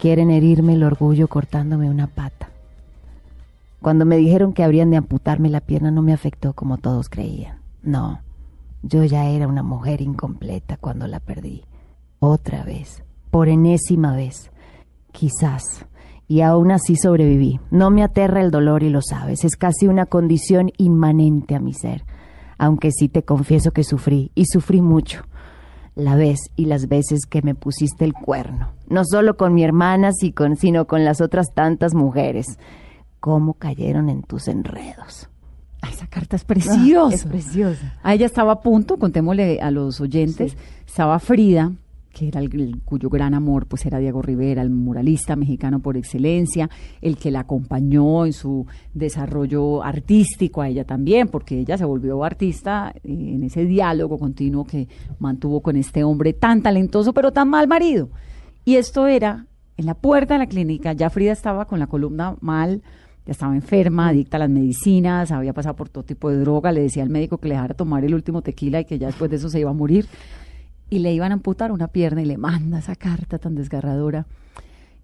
[0.00, 2.48] Quieren herirme el orgullo cortándome una pata.
[3.80, 7.60] Cuando me dijeron que habrían de amputarme la pierna no me afectó como todos creían.
[7.84, 8.20] No,
[8.82, 11.62] yo ya era una mujer incompleta cuando la perdí.
[12.18, 13.04] Otra vez,
[13.34, 14.52] por enésima vez.
[15.10, 15.64] Quizás.
[16.28, 17.58] Y aún así sobreviví.
[17.72, 19.44] No me aterra el dolor y lo sabes.
[19.44, 22.04] Es casi una condición inmanente a mi ser.
[22.58, 25.24] Aunque sí te confieso que sufrí, y sufrí mucho.
[25.96, 28.68] La vez y las veces que me pusiste el cuerno.
[28.88, 32.46] No solo con mi hermana, sino con las otras tantas mujeres.
[33.18, 35.28] Cómo cayeron en tus enredos.
[35.82, 37.10] Ay, esa carta es preciosa.
[37.10, 37.98] Ah, es preciosa.
[38.04, 40.58] A ella estaba a punto, contémosle a los oyentes, Sí.
[40.86, 41.72] estaba Frida,
[42.14, 46.70] que era el, cuyo gran amor pues era Diego Rivera, el muralista mexicano por excelencia,
[47.02, 52.24] el que la acompañó en su desarrollo artístico a ella también, porque ella se volvió
[52.24, 57.50] artista eh, en ese diálogo continuo que mantuvo con este hombre tan talentoso pero tan
[57.50, 58.08] mal marido.
[58.64, 59.46] Y esto era
[59.76, 62.82] en la puerta de la clínica, ya Frida estaba con la columna mal,
[63.26, 66.82] ya estaba enferma, adicta a las medicinas, había pasado por todo tipo de droga, le
[66.82, 69.36] decía al médico que le dejara tomar el último tequila y que ya después de
[69.36, 70.06] eso se iba a morir.
[70.90, 74.26] Y le iban a amputar una pierna y le manda esa carta tan desgarradora.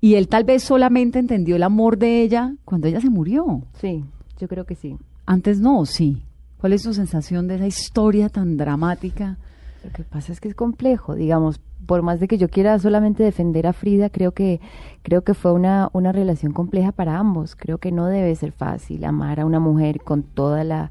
[0.00, 3.62] Y él tal vez solamente entendió el amor de ella cuando ella se murió.
[3.80, 4.04] Sí,
[4.38, 4.96] yo creo que sí.
[5.26, 6.22] Antes no, sí.
[6.58, 9.38] ¿Cuál es su sensación de esa historia tan dramática?
[9.84, 13.22] Lo que pasa es que es complejo, digamos, por más de que yo quiera solamente
[13.22, 14.60] defender a Frida, creo que
[15.02, 17.56] creo que fue una, una relación compleja para ambos.
[17.56, 20.90] Creo que no debe ser fácil amar a una mujer con todas la,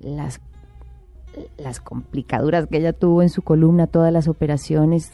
[0.00, 0.40] las
[1.58, 5.12] las complicaduras que ella tuvo en su columna, todas las operaciones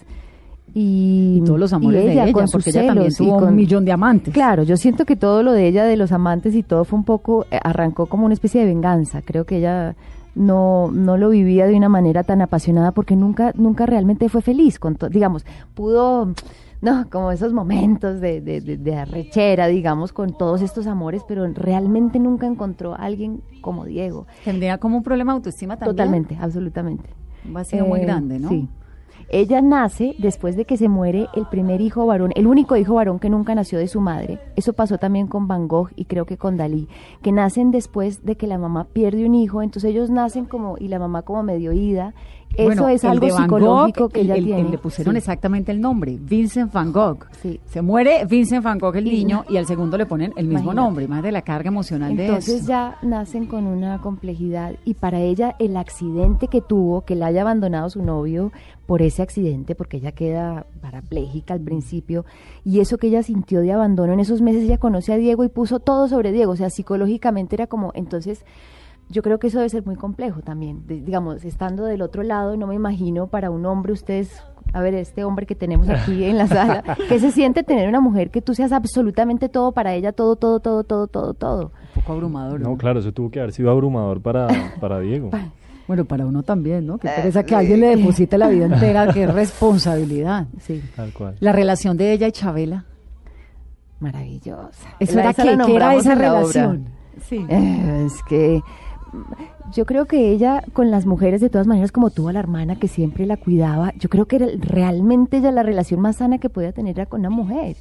[0.74, 3.56] y, Y todos los amores de ella, con porque ella también celos tuvo con- un
[3.56, 4.32] millón de amantes.
[4.32, 7.04] Claro, yo siento que todo lo de ella, de los amantes y todo fue un
[7.04, 9.20] poco, eh, arrancó como una especie de venganza.
[9.22, 9.94] Creo que ella
[10.34, 14.78] no, no lo vivía de una manera tan apasionada porque nunca, nunca realmente fue feliz.
[14.78, 16.32] Con digamos, pudo,
[16.80, 21.46] no, como esos momentos de, de, de- de arrechera, digamos, con todos estos amores, pero
[21.46, 24.26] realmente nunca encontró a alguien como Diego.
[24.44, 25.96] Tendría como un problema de autoestima también.
[25.96, 27.10] Totalmente, absolutamente.
[27.44, 28.48] Un vacío muy Eh, grande, ¿no?
[28.48, 28.68] Sí.
[29.28, 33.18] Ella nace después de que se muere el primer hijo varón, el único hijo varón
[33.18, 34.38] que nunca nació de su madre.
[34.56, 36.88] Eso pasó también con Van Gogh y creo que con Dalí,
[37.22, 40.88] que nacen después de que la mamá pierde un hijo, entonces ellos nacen como y
[40.88, 42.14] la mamá como medio ida.
[42.54, 44.68] Eso Bueno, es algo psicológico Gogh, que el- ella el- tiene.
[44.70, 45.18] le pusieron Sí.
[45.18, 47.26] exactamente el nombre, Vincent Van Gogh.
[47.40, 47.58] Sí.
[47.66, 50.76] Se muere Vincent Van Gogh el niño y al segundo le ponen el mismo Imagínate.
[50.86, 52.66] nombre, más de la carga emocional de Entonces eso.
[52.68, 57.40] ya nacen con una complejidad y para ella el accidente que tuvo, que la haya
[57.42, 58.52] abandonado su novio
[58.86, 62.26] por ese accidente, porque ella queda parapléjica al principio,
[62.64, 65.48] y eso que ella sintió de abandono en esos meses, ella conoce a Diego y
[65.48, 68.44] puso todo sobre Diego, o sea, psicológicamente era como, entonces
[69.08, 72.56] yo creo que eso debe ser muy complejo también, de- digamos, estando del otro lado,
[72.56, 76.38] no me imagino para un hombre, ustedes, a ver, este hombre que tenemos aquí en
[76.38, 80.12] la sala, que se siente tener una mujer que tú seas absolutamente todo para ella,
[80.12, 81.72] todo, todo, todo, todo, todo, todo.
[81.94, 82.60] Un poco abrumador.
[82.60, 84.48] No, claro, eso tuvo que haber sido abrumador para,
[84.80, 85.30] para Diego.
[85.88, 86.96] Bueno, para uno también, ¿no?
[86.96, 90.46] Que Eh, pereza que alguien le deposite la vida entera, qué responsabilidad.
[90.60, 90.80] Sí.
[90.94, 91.34] Tal cual.
[91.40, 92.84] La relación de ella y Chabela.
[94.00, 94.88] Maravillosa.
[95.00, 96.28] Eso La- era esa que, ¿qué era esa obra.
[96.30, 96.84] relación.
[97.28, 97.44] Sí.
[97.48, 98.60] Eh, es que
[99.72, 102.76] yo creo que ella con las mujeres de todas maneras como tuvo a la hermana
[102.76, 106.48] que siempre la cuidaba, yo creo que era realmente ella la relación más sana que
[106.50, 107.76] podía tener era con una mujer.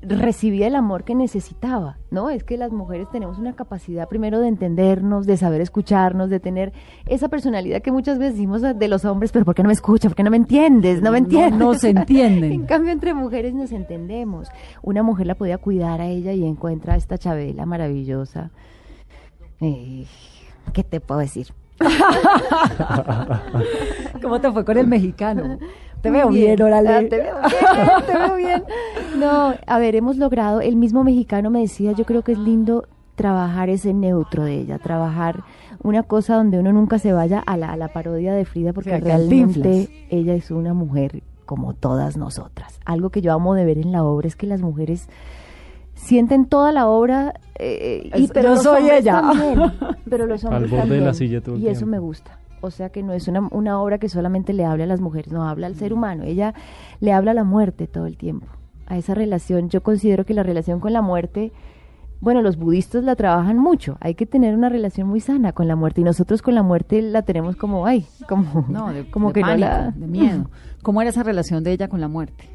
[0.00, 2.30] Recibía el amor que necesitaba, ¿no?
[2.30, 6.72] Es que las mujeres tenemos una capacidad primero de entendernos, de saber escucharnos, de tener
[7.06, 10.10] esa personalidad que muchas veces decimos de los hombres, pero ¿por qué no me escuchas?
[10.12, 11.02] ¿Por qué no me entiendes?
[11.02, 11.58] No me No- entiendes.
[11.58, 12.52] no se entienden.
[12.52, 14.46] en cambio, entre mujeres nos entendemos.
[14.82, 18.52] Una mujer la podía cuidar a ella y encuentra a esta Chabela maravillosa.
[19.60, 20.06] Eh,
[20.72, 21.48] ¿Qué te puedo decir?
[24.22, 25.58] ¿Cómo te fue con el mexicano?
[26.00, 26.88] Te veo bien, órale.
[26.88, 28.64] Ah, te veo bien, te veo bien.
[29.18, 32.84] No, a ver, hemos logrado, el mismo mexicano me decía, yo creo que es lindo
[33.16, 35.42] trabajar ese neutro de ella, trabajar
[35.82, 39.00] una cosa donde uno nunca se vaya a la, a la parodia de Frida, porque
[39.00, 42.78] realmente ella es una mujer como todas nosotras.
[42.84, 45.08] Algo que yo amo de ver en la obra es que las mujeres
[45.98, 49.20] sienten toda la obra eh, y Es- pero yo los soy hombres ella.
[49.20, 49.60] también,
[50.10, 52.70] pero los Al hombres borde de la silla todo el y eso me gusta o
[52.70, 55.48] sea que no es una, una obra que solamente le habla a las mujeres no
[55.48, 56.54] habla al ser humano ella
[57.00, 58.46] le habla a la muerte todo el tiempo
[58.86, 61.52] a esa relación yo considero que la relación con la muerte
[62.20, 63.96] bueno, los budistas la trabajan mucho.
[64.00, 67.00] Hay que tener una relación muy sana con la muerte y nosotros con la muerte
[67.00, 70.50] la tenemos como, ay, como, No, de, como de que pánico, no la, de miedo.
[70.82, 72.48] ¿Cómo era esa relación de ella con la muerte?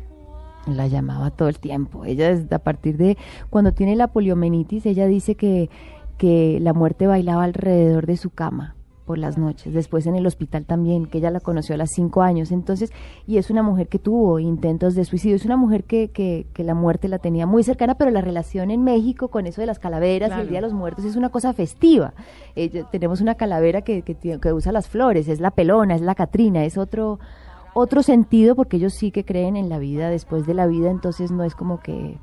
[0.67, 2.05] La llamaba todo el tiempo.
[2.05, 3.17] Ella desde a partir de
[3.49, 5.69] cuando tiene la poliomenitis, ella dice que,
[6.17, 10.63] que la muerte bailaba alrededor de su cama por las noches, después en el hospital
[10.63, 12.93] también, que ella la conoció a los cinco años, entonces,
[13.27, 16.63] y es una mujer que tuvo intentos de suicidio, es una mujer que, que, que
[16.63, 19.77] la muerte la tenía muy cercana, pero la relación en México con eso de las
[19.77, 22.13] calaveras y el Día de los Muertos es una cosa festiva.
[22.55, 26.15] Ella- tenemos una calavera que, que, que usa las flores, es la pelona, es la
[26.15, 27.19] Catrina, es otro,
[27.73, 31.31] otro sentido porque ellos sí que creen en la vida después de la vida, entonces
[31.31, 32.17] no es como que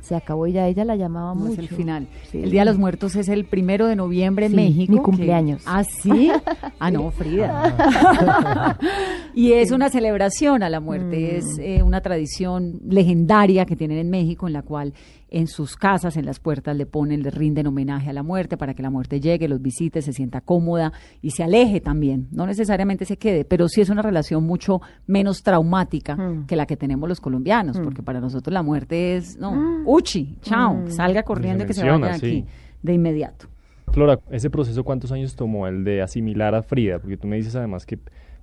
[0.00, 1.54] se acabó y ya ella la llamaba No mucho.
[1.54, 2.06] es el final.
[2.30, 2.38] Sí.
[2.40, 4.92] El Día de los Muertos es el primero de noviembre en Sí, México.
[4.92, 5.62] mi cumpleaños.
[5.66, 6.30] Ah, sí.
[6.78, 8.78] Ah, no, Frida.
[9.34, 11.32] y es una celebración a la muerte.
[11.32, 11.36] Mm.
[11.36, 14.92] Es eh, una tradición legendaria que tienen en México en la cual
[15.28, 18.74] en sus casas, en las puertas, le ponen, le rinden homenaje a la muerte para
[18.74, 22.28] que la muerte llegue, los visite, se sienta cómoda y se aleje también.
[22.30, 26.46] No necesariamente se quede, pero sí es una relación mucho menos traumática Mm.
[26.46, 30.84] que la que tenemos los colombianos, porque para nosotros la muerte es, no, uchi, chao,
[30.88, 32.44] salga corriendo y que se vaya menciona, aquí sí.
[32.82, 33.46] de inmediato.
[33.92, 36.98] Flora, ese proceso cuántos años tomó el de asimilar a Frida?
[36.98, 37.98] Porque tú me dices además que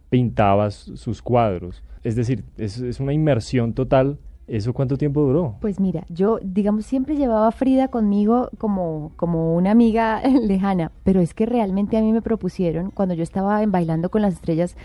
[0.10, 1.84] pintabas sus cuadros.
[2.04, 4.18] Es decir, es, es una inmersión total.
[4.48, 5.56] ¿Eso cuánto tiempo duró?
[5.62, 11.22] Pues mira, yo, digamos, siempre llevaba a Frida conmigo como, como una amiga lejana, pero
[11.22, 14.76] es que realmente a mí me propusieron, cuando yo estaba en Bailando con las Estrellas,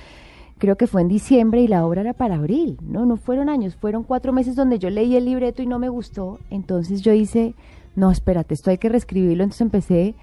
[0.58, 3.04] creo que fue en diciembre y la obra era para abril, ¿no?
[3.04, 6.38] No fueron años, fueron cuatro meses donde yo leí el libreto y no me gustó,
[6.50, 7.54] entonces yo hice,
[7.96, 10.14] no, espérate, esto hay que reescribirlo, entonces empecé,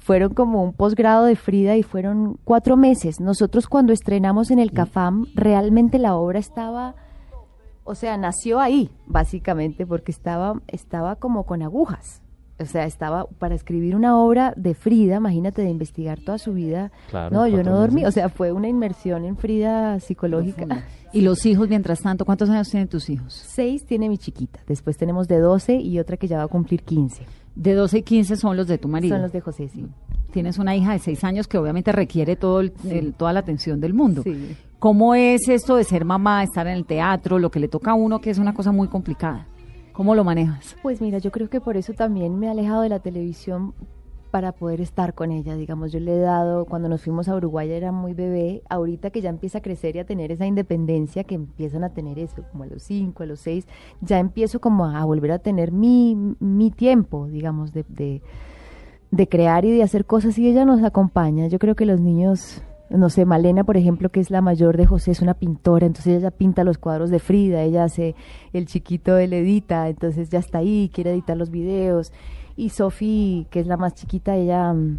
[0.00, 3.20] fueron como un posgrado de Frida y fueron cuatro meses.
[3.20, 6.94] Nosotros cuando estrenamos en el CAFAM, realmente la obra estaba
[7.88, 12.22] o sea, nació ahí, básicamente, porque estaba, estaba como con agujas.
[12.60, 16.90] O sea, estaba para escribir una obra de Frida, imagínate, de investigar toda su vida.
[17.08, 18.08] Claro, no, yo no dormí, meses.
[18.08, 20.66] o sea, fue una inmersión en Frida psicológica.
[21.12, 23.32] Y los hijos, mientras tanto, ¿cuántos años tienen tus hijos?
[23.32, 26.82] Seis tiene mi chiquita, después tenemos de 12 y otra que ya va a cumplir
[26.82, 27.24] 15.
[27.54, 29.14] De 12 y 15 son los de tu marido.
[29.14, 29.86] Son los de José, sí.
[30.32, 33.80] Tienes una hija de 6 años que obviamente requiere todo el- el- toda la atención
[33.80, 34.22] del mundo.
[34.24, 34.56] Sí.
[34.78, 37.94] ¿Cómo es esto de ser mamá, estar en el teatro, lo que le toca a
[37.94, 39.48] uno, que es una cosa muy complicada?
[39.92, 40.76] ¿Cómo lo manejas?
[40.82, 43.74] Pues mira, yo creo que por eso también me he alejado de la televisión
[44.30, 47.72] para poder estar con ella, digamos, yo le he dado, cuando nos fuimos a Uruguay
[47.72, 51.34] era muy bebé, ahorita que ya empieza a crecer y a tener esa independencia que
[51.34, 53.66] empiezan a tener eso, como a los cinco, a los seis,
[54.00, 58.22] ya empiezo como a, volver a tener mi, mi tiempo, digamos, de, de,
[59.10, 61.48] de crear y de hacer cosas y ella nos acompaña.
[61.48, 64.86] Yo creo que los niños, no sé, Malena, por ejemplo, que es la mayor de
[64.86, 68.14] José, es una pintora, entonces ella pinta los cuadros de Frida, ella hace
[68.52, 72.12] el chiquito, él edita, entonces ya está ahí, quiere editar los videos.
[72.56, 74.98] Y Sofi, que es la más chiquita, ella, mm,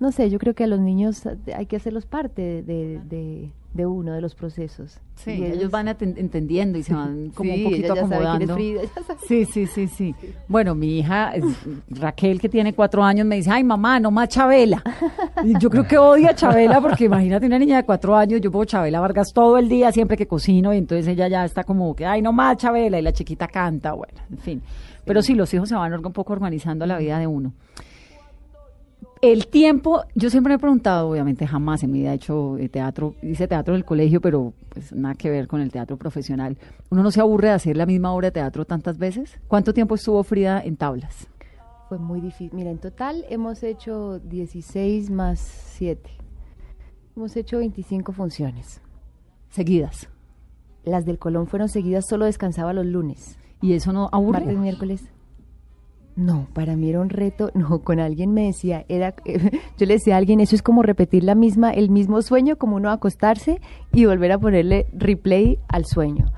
[0.00, 3.52] no sé, yo creo que a los niños hay que hacerlos parte de, de, de
[3.74, 4.98] uno, de los procesos.
[5.14, 8.24] Sí, Y ellos van entendiendo y se van como Sí, un poquito ella ya sabe
[8.38, 8.54] quién es acomodando.
[8.54, 8.80] Frida.
[9.26, 10.14] Sí, sí, sí, sí.
[10.48, 11.44] Bueno, mi hija es-
[11.88, 14.82] Raquel, que tiene cuatro años, me dice, ay mamá, no más Chabela.
[15.44, 18.50] Y yo creo que odia a Chabela porque imagínate una niña de cuatro años, yo
[18.50, 21.94] pongo Chabela Vargas todo el día siempre que cocino y entonces ella ya está como
[21.94, 24.62] que, ay no más Chabela y la chiquita canta, bueno, en fin.
[25.04, 27.52] Pero sí, los hijos se van un poco organizando la vida de uno.
[29.20, 32.68] El tiempo, yo siempre me he preguntado, obviamente jamás en mi vida he hecho eh,
[32.68, 36.56] teatro, hice teatro en el colegio, pero pues nada que ver con el teatro profesional.
[36.90, 39.40] ¿Uno no se aburre de hacer la misma obra de teatro tantas veces?
[39.48, 41.26] ¿Cuánto tiempo estuvo Frida en tablas?
[41.88, 42.50] Fue muy difícil.
[42.52, 46.10] Mira, en total hemos hecho 16 más 7.
[47.16, 48.80] Hemos hecho 25 funciones.
[49.50, 50.08] Seguidas.
[50.84, 53.36] Las del Colón fueron seguidas, solo descansaba los lunes.
[53.60, 54.40] ¿Y eso no aburre?
[54.40, 55.10] Martes, miércoles.
[56.18, 57.50] No, para mí era un reto.
[57.58, 59.14] No, con alguien me decía, era,
[59.78, 62.76] yo le decía a alguien, eso es como repetir la misma, el mismo sueño, como
[62.76, 63.60] uno acostarse
[63.92, 66.32] y volver a ponerle replay al sueño.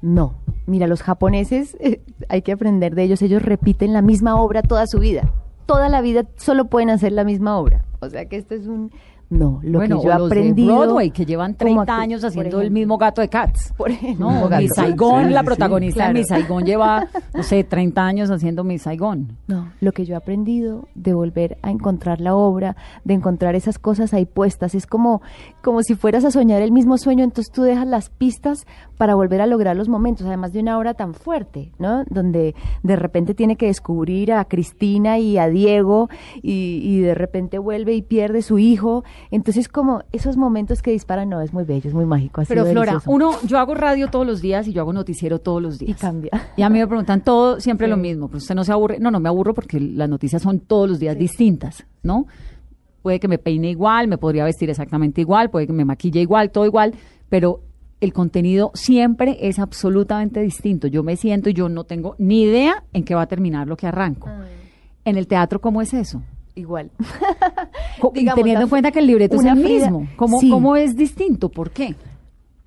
[0.00, 0.36] No,
[0.66, 4.86] mira, los japoneses, eh, hay que aprender de ellos, ellos repiten la misma obra toda
[4.86, 5.32] su vida.
[5.66, 7.84] Toda la vida solo pueden hacer la misma obra.
[8.00, 8.92] O sea que esto es un...
[9.28, 10.76] No, lo bueno, que yo he o los de aprendido...
[10.78, 13.72] Broadway, que llevan como 30 actu- años haciendo el mismo gato de Cats.
[13.76, 14.66] Por ejemplo, No, gato.
[14.74, 15.46] Saigon, Sí, la sí.
[15.46, 16.14] protagonista de.
[16.14, 19.36] Miss Saigon lleva, no sé, 30 años haciendo Miss Saigon.
[19.48, 23.78] No, lo que yo he aprendido de volver a encontrar la obra, de encontrar esas
[23.80, 25.22] cosas ahí puestas, es como,
[25.60, 28.64] como si fueras a soñar el mismo sueño, entonces tú dejas las pistas
[28.96, 32.04] para volver a lograr los momentos, además de una obra tan fuerte, ¿no?
[32.08, 32.54] Donde
[32.84, 36.08] de repente tiene que descubrir a Cristina y a Diego
[36.42, 41.28] y, y de repente vuelve y pierde su hijo Entonces, como esos momentos que disparan,
[41.28, 42.42] no, es muy bello, es muy mágico.
[42.48, 43.10] Pero Flora, delicioso.
[43.10, 46.00] uno, yo hago radio todos los días y yo hago noticiero todos los Y días.
[46.00, 46.30] cambia.
[46.56, 47.90] Y a mí me preguntan todo, siempre Sí.
[47.90, 48.28] lo mismo.
[48.28, 48.98] Pues usted no se aburre.
[49.00, 52.26] No, no me aburro porque las noticias son todos los días distintas, ¿no?
[53.02, 56.50] Puede que me peine igual, me podría vestir exactamente igual, puede que me maquille igual,
[56.50, 56.92] todo igual,
[57.28, 57.60] pero
[58.00, 60.86] el contenido siempre es absolutamente distinto.
[60.88, 63.76] Yo me siento y yo no tengo ni idea en qué va a terminar lo
[63.76, 64.28] que arranco.
[65.04, 66.20] En el teatro, ¿cómo es eso?
[66.56, 66.90] Igual.
[68.14, 70.08] Digamos, teniendo en cuenta que el libreto es el Frida- mismo.
[70.16, 70.50] ¿Cómo, Sí.
[70.50, 71.48] ¿Cómo es distinto?
[71.50, 71.94] ¿Por qué?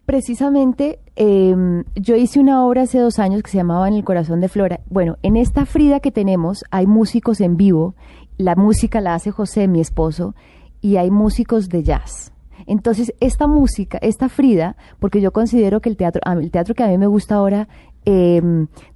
[0.05, 1.55] Precisamente, eh,
[1.95, 4.79] yo hice una obra hace dos años que se llamaba En el corazón de Flora.
[4.89, 7.93] Bueno, en esta Frida que tenemos hay músicos en vivo.
[8.37, 10.33] La música la hace José, mi esposo,
[10.81, 12.31] y hay músicos de jazz.
[12.65, 16.87] Entonces, esta música, esta Frida, porque yo considero que el teatro, el teatro que a
[16.87, 17.67] mí me gusta ahora,
[18.05, 18.41] eh,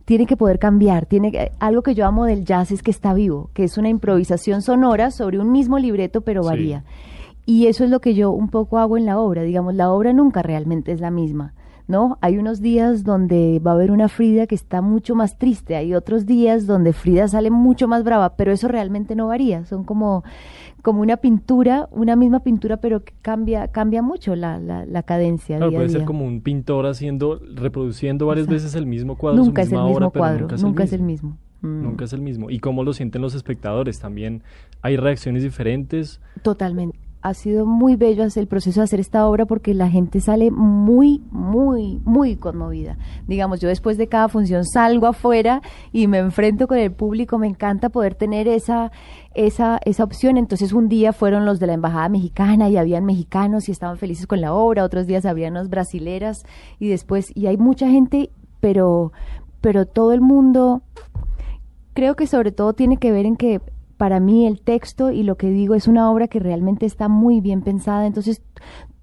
[0.05, 1.05] tiene que poder cambiar.
[1.05, 3.89] Tiene que- algo que yo amo del jazz es que está vivo, que es una
[3.89, 6.49] improvisación sonora sobre un mismo libreto, pero Sí.
[6.49, 6.83] varía.
[7.45, 9.43] Y eso es lo que yo un poco hago en la obra.
[9.43, 11.53] Digamos, la obra nunca realmente es la misma,
[11.87, 12.17] ¿no?
[12.21, 15.93] Hay unos días donde va a haber una Frida que está mucho más triste, hay
[15.93, 19.65] otros días donde Frida sale mucho más brava, pero eso realmente no varía.
[19.65, 20.23] Son como,
[20.81, 25.57] como una pintura, una misma pintura, pero que cambia, cambia mucho la, la, la cadencia.
[25.57, 28.63] Claro, día a puede ser como un pintor haciendo, reproduciendo varias Exacto.
[28.63, 31.01] veces el mismo cuadro, su Nunca es el mismo cuadro, nunca nunca, es el es
[31.01, 31.29] el mismo.
[31.29, 31.43] mismo.
[31.61, 32.49] Mm, Nunca es el mismo.
[32.49, 33.97] ¿Y cómo lo sienten los espectadores?
[33.99, 34.43] También
[34.81, 36.19] hay reacciones diferentes.
[36.41, 36.97] Totalmente.
[37.23, 41.21] Ha sido muy bello el proceso de hacer esta obra porque la gente sale muy,
[41.31, 42.97] muy, muy conmovida.
[43.27, 45.61] Digamos, yo después de cada función salgo afuera
[45.93, 47.37] y me enfrento con el público.
[47.37, 48.91] Me encanta poder tener esa,
[49.35, 50.35] esa, esa opción.
[50.35, 54.27] Entonces, un día fueron los de la embajada mexicana y habían mexicanos y estaban felices
[54.27, 54.83] con la obra.
[54.83, 56.43] Otros días habían unas brasileras
[56.77, 59.13] y después, y hay mucha gente, pero,
[59.61, 60.81] pero todo el mundo
[61.93, 63.61] creo que sobre todo tiene que ver en que
[64.03, 67.39] para mí el texto y lo que digo es una obra que realmente está muy
[67.39, 68.05] bien pensada.
[68.05, 68.41] Entonces,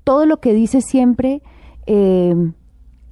[0.05, 1.40] todo lo que dice siempre
[1.86, 2.34] eh,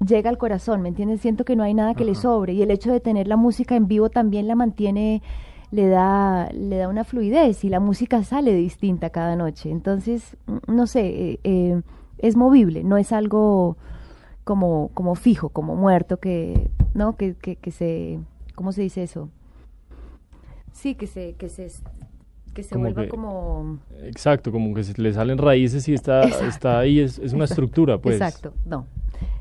[0.06, 1.22] llega al corazón, ¿me entiendes?
[1.22, 2.52] Siento que no hay nada que le sobre.
[2.52, 5.22] Y el hecho de tener la música en vivo también la mantiene,
[5.70, 9.70] le da, le da una fluidez y la música sale distinta cada noche.
[9.70, 10.36] Entonces,
[10.66, 11.80] no sé, eh, eh,
[12.18, 13.78] es movible, no es algo
[14.44, 17.16] como, como fijo, como muerto, que, ¿no?
[17.16, 18.20] Que, que, que se,
[18.54, 19.30] ¿cómo se dice eso?
[20.80, 21.68] Sí, que se, que se,
[22.54, 23.78] que se Como vuelva que- como...
[24.02, 26.46] Exacto, como que se le salen raíces y está, Exacto.
[26.46, 28.14] está ahí, es, es una estructura, pues.
[28.20, 28.86] Exacto, no,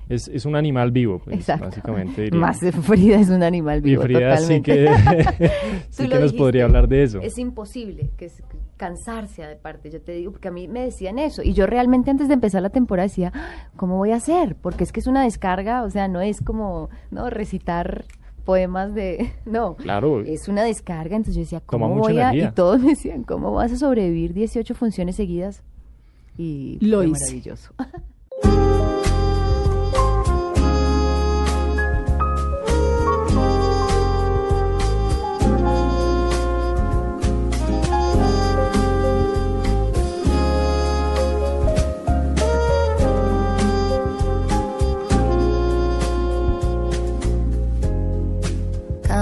[0.09, 1.65] Es, es un animal vivo, pues, exacto.
[1.65, 2.21] básicamente.
[2.23, 2.39] diría.
[2.39, 5.37] Más Frida es un animal y vivo, Frida sí totalmente.
[5.37, 5.49] que,
[5.91, 7.19] sí que nos podría hablar de eso.
[7.21, 8.41] Es imposible que es-
[8.77, 12.09] cansarse de parte, yo te digo, porque a mí me decían eso, y yo realmente
[12.11, 14.55] antes de empezar la temporada decía, "Ah, ¿cómo voy a hacer?
[14.55, 18.05] Porque es que es una descarga, o sea, no es como, no, recitar
[18.47, 20.21] poemas de, no, Claro.
[20.21, 22.49] es una descarga, entonces yo decía, Toma ¿cómo mucha voy a, energía.
[22.49, 25.61] y todos me decían, ¿cómo vas a sobrevivir 18 funciones seguidas?
[26.37, 27.19] Y Lo fue hice.
[27.25, 27.73] maravilloso.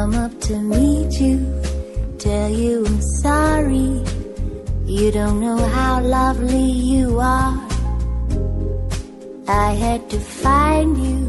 [0.06, 1.38] come up to meet you,
[2.20, 4.04] tell you I'm sorry.
[4.86, 7.58] You don't know how lovely you are.
[9.48, 11.20] I had to find you,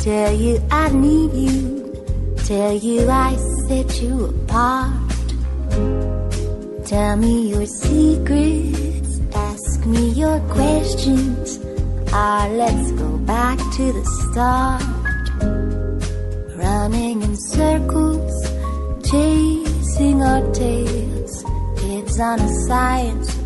[0.00, 1.54] tell you I need you,
[2.46, 3.36] tell you I
[3.68, 5.18] set you apart.
[6.86, 11.60] Tell me your secrets, ask me your questions.
[12.10, 14.96] Ah, let's go back to the start
[16.56, 18.34] running in circles,
[19.04, 21.44] chasing our tails.
[21.76, 23.36] Kids on a science.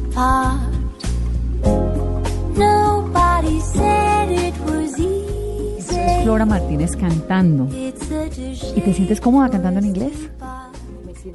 [2.57, 5.09] Nobody said it was Eso
[5.79, 6.23] es easy.
[6.25, 7.69] Flora Martínez cantando.
[7.75, 10.31] ¿Y te sientes cómoda cantando en inglés?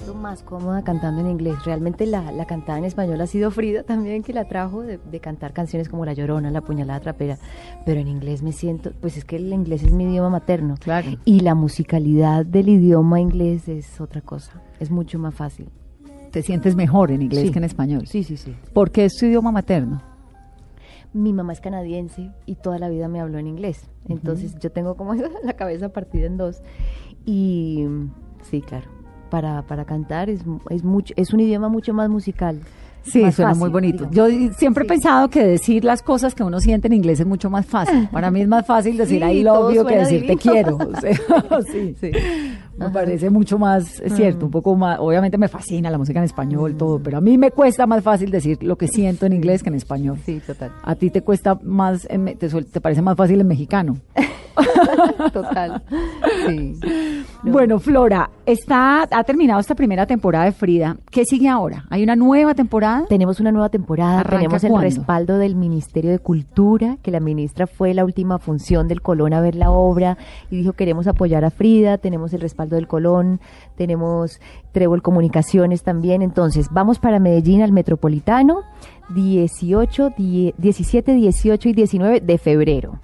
[0.06, 1.56] Siento más cómoda cantando en inglés.
[1.66, 5.20] Realmente la, la cantada en español ha sido Frida también, que la trajo de, de
[5.20, 7.40] cantar canciones como La Llorona, La Puñalada Trapera.
[7.88, 10.76] Pero en inglés me siento, pues es que el inglés es mi idioma materno.
[10.80, 11.10] Claro.
[11.26, 14.62] Y la musicalidad del idioma inglés es otra cosa.
[14.80, 15.70] Es mucho más fácil.
[16.32, 17.52] ¿Te sientes mejor en inglés Sí.
[17.52, 18.06] que en español?
[18.06, 18.56] Sí, sí, sí.
[18.74, 20.04] ¿Por qué es tu idioma materno?
[21.14, 23.90] Mi mamá es canadiense y toda la vida me habló en inglés.
[24.08, 26.62] Entonces yo tengo como la cabeza partida en dos.
[27.26, 27.88] Y
[28.44, 28.94] sí, claro.
[29.36, 32.62] Para, para cantar es, es, mucho, es un idioma mucho más musical.
[33.04, 34.06] Sí, más suena fácil, muy bonito.
[34.06, 34.32] digamos.
[34.32, 37.50] Yo siempre he pensado que decir las cosas que uno siente en inglés es mucho
[37.50, 38.08] más fácil.
[38.14, 40.78] Para mí es más fácil decir Sí, I love you que decir te quiero.
[40.88, 41.12] O sea,
[41.70, 41.96] sí.
[42.00, 42.12] Sí.
[42.78, 46.26] Me parece mucho más, es cierto, un poco más, obviamente me fascina la música en
[46.26, 49.64] español, todo, pero a mí me cuesta más fácil decir lo que siento en inglés
[49.64, 50.18] que en español.
[50.26, 50.72] Sí, total.
[50.82, 53.98] A ti te cuesta más, te, suel- te parece más fácil en mexicano.
[55.34, 55.82] Total.
[56.48, 56.74] Sí.
[57.44, 60.98] Bueno, Flora, está, ha terminado esta primera temporada de Frida.
[61.12, 61.86] ¿Qué sigue ahora?
[61.90, 63.06] ¿Hay una nueva temporada?
[63.08, 64.86] Tenemos una nueva temporada, ¿Arranca tenemos el cuándo?
[64.90, 69.42] respaldo del Ministerio de Cultura, que la ministra fue la última función del Colón a
[69.42, 70.18] ver la obra
[70.50, 73.40] y dijo queremos apoyar a Frida, tenemos el respaldo del Colón,
[73.78, 74.40] tenemos
[74.72, 78.62] Trébol Comunicaciones también, entonces vamos para Medellín al Metropolitano
[79.14, 83.00] 18, die- 17, 18 y 19 de febrero.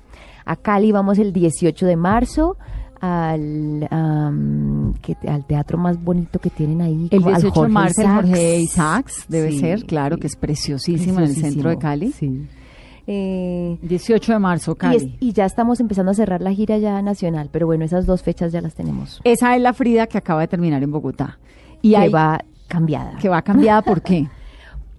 [0.46, 2.58] A Cali vamos el 18 de marzo
[3.00, 7.08] al, am, que- al teatro más bonito que tienen ahí.
[7.12, 8.16] El como al 18 de marzo, Isaacs.
[8.28, 12.12] Jorge Isaacs, debe Sí, ser, claro, que es preciosísimo, en el centro de Cali.
[12.12, 12.48] Sí.
[13.08, 14.96] Eh, 18 de marzo, y, Cali.
[14.98, 18.22] es- y ya estamos empezando a cerrar la gira ya nacional, pero bueno, esas dos
[18.22, 19.20] fechas ya las tenemos.
[19.24, 21.40] Esa es la Frida que acaba de terminar en Bogotá.
[21.82, 23.18] Y que hay, va cambiada.
[23.18, 24.28] que va cambiada, ¿por qué?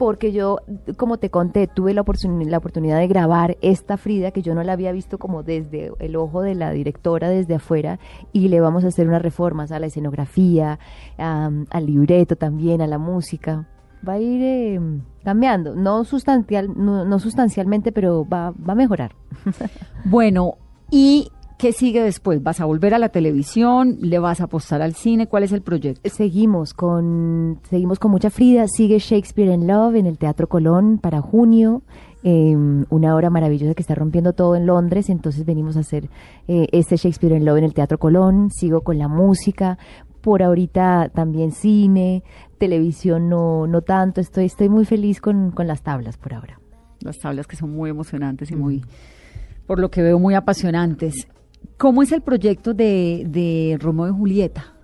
[0.03, 0.59] Porque yo,
[0.97, 4.73] como te conté, tuve la, la oportunidad de grabar esta Frida que yo no la
[4.73, 8.01] había visto como desde el ojo de la directora, desde afuera,
[8.33, 10.81] y le vamos a hacer unas reformas a la escenografía,
[11.19, 13.69] am, al libreto también, a la música.
[14.07, 14.81] Va a ir eh,
[15.23, 19.15] cambiando, no, sustancial, no sustancialmente, pero va, va a mejorar.
[20.05, 20.57] Bueno,
[20.91, 21.31] ¿y
[21.63, 22.43] qué sigue después?
[22.43, 23.97] ¿Vas a volver a la televisión?
[24.01, 25.29] ¿Le vas a apostar al cine?
[25.29, 26.11] ¿Cuál es el proyecto?
[26.11, 28.67] Seguimos con, seguimos con mucha Frida.
[28.67, 31.83] Sigue Shakespeare in Love en el Teatro Colón para junio.
[32.25, 35.09] eh, una obra maravillosa que está rompiendo todo en Londres.
[35.09, 36.11] Entonces venimos a hacer
[36.49, 38.51] eh, este Shakespeare in Love en el Teatro Colón.
[38.51, 39.79] Sigo con la música.
[40.21, 42.25] Por ahorita también cine,
[42.59, 44.21] televisión no, no tanto.
[44.21, 46.59] Estoy, estoy muy feliz con, con las tablas por ahora.
[47.03, 48.85] Las tablas que son muy emocionantes y muy,
[49.69, 51.29] por lo que veo, muy apasionantes.
[51.77, 54.75] ¿Cómo es el proyecto de, de Romeo y Julieta?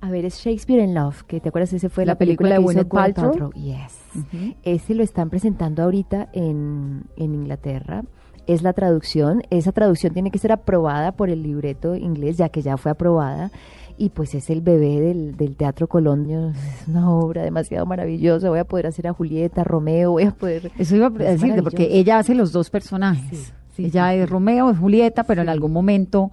[0.00, 2.78] A ver, es Shakespeare in Love, que te acuerdas, ese fue La la, película, película
[2.78, 3.52] de Gwyneth Gwyneth Paltrow.
[3.52, 4.56] Yes.
[4.62, 8.04] Ese lo están presentando ahorita en, en Inglaterra.
[8.46, 9.42] Es la traducción.
[9.50, 13.50] Esa traducción tiene que ser aprobada por el libreto inglés, ya que ya fue aprobada.
[13.98, 16.26] Y pues es el bebé del, del Teatro Colón.
[16.26, 18.48] Yo- Es una obra demasiado maravillosa.
[18.48, 20.72] Voy a poder hacer a Julieta, Romeo, voy a poder...
[20.78, 23.38] Eso iba a decirte, porque ella hace los dos personajes.
[23.38, 24.28] Sí, sí, ella es.
[24.28, 26.30] Romeo, es Julieta, pero en algún momento,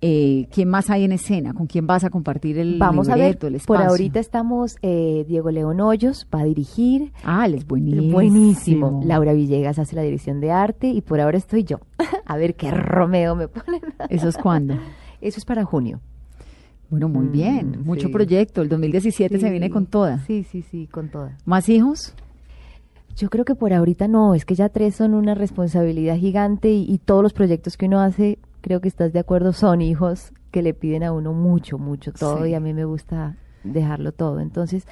[0.00, 1.54] eh, ¿quién más hay en escena?
[1.54, 5.24] ¿Con quién vas a compartir el Vamos a ver, libreto, el por ahorita estamos, eh,
[5.26, 8.12] Diego León Hoyos va a dirigir, Ah, él es buenísimo.
[8.12, 9.00] Buenísimo.
[9.04, 11.80] Laura Villegas hace la dirección de arte y por ahora estoy yo.
[12.26, 13.80] A ver qué Romeo me ponen.
[14.10, 14.74] ¿Eso es cuándo?
[15.20, 16.00] Eso es para junio.
[16.90, 17.78] Bueno, muy Mm, bien.
[17.84, 18.12] Mucho sí.
[18.12, 18.60] proyecto.
[18.62, 20.18] El 2017 se viene con toda.
[20.26, 21.38] Sí, sí, sí, con toda.
[21.46, 22.14] ¿Más hijos?
[23.16, 26.84] Yo creo que por ahorita no, es que ya tres son una responsabilidad gigante y,
[26.88, 30.62] y todos los proyectos que uno hace, creo que estás de acuerdo, son hijos que
[30.62, 32.50] le piden a uno mucho, mucho todo Sí.
[32.50, 34.40] y a mí me gusta dejarlo todo.
[34.40, 34.86] Entonces,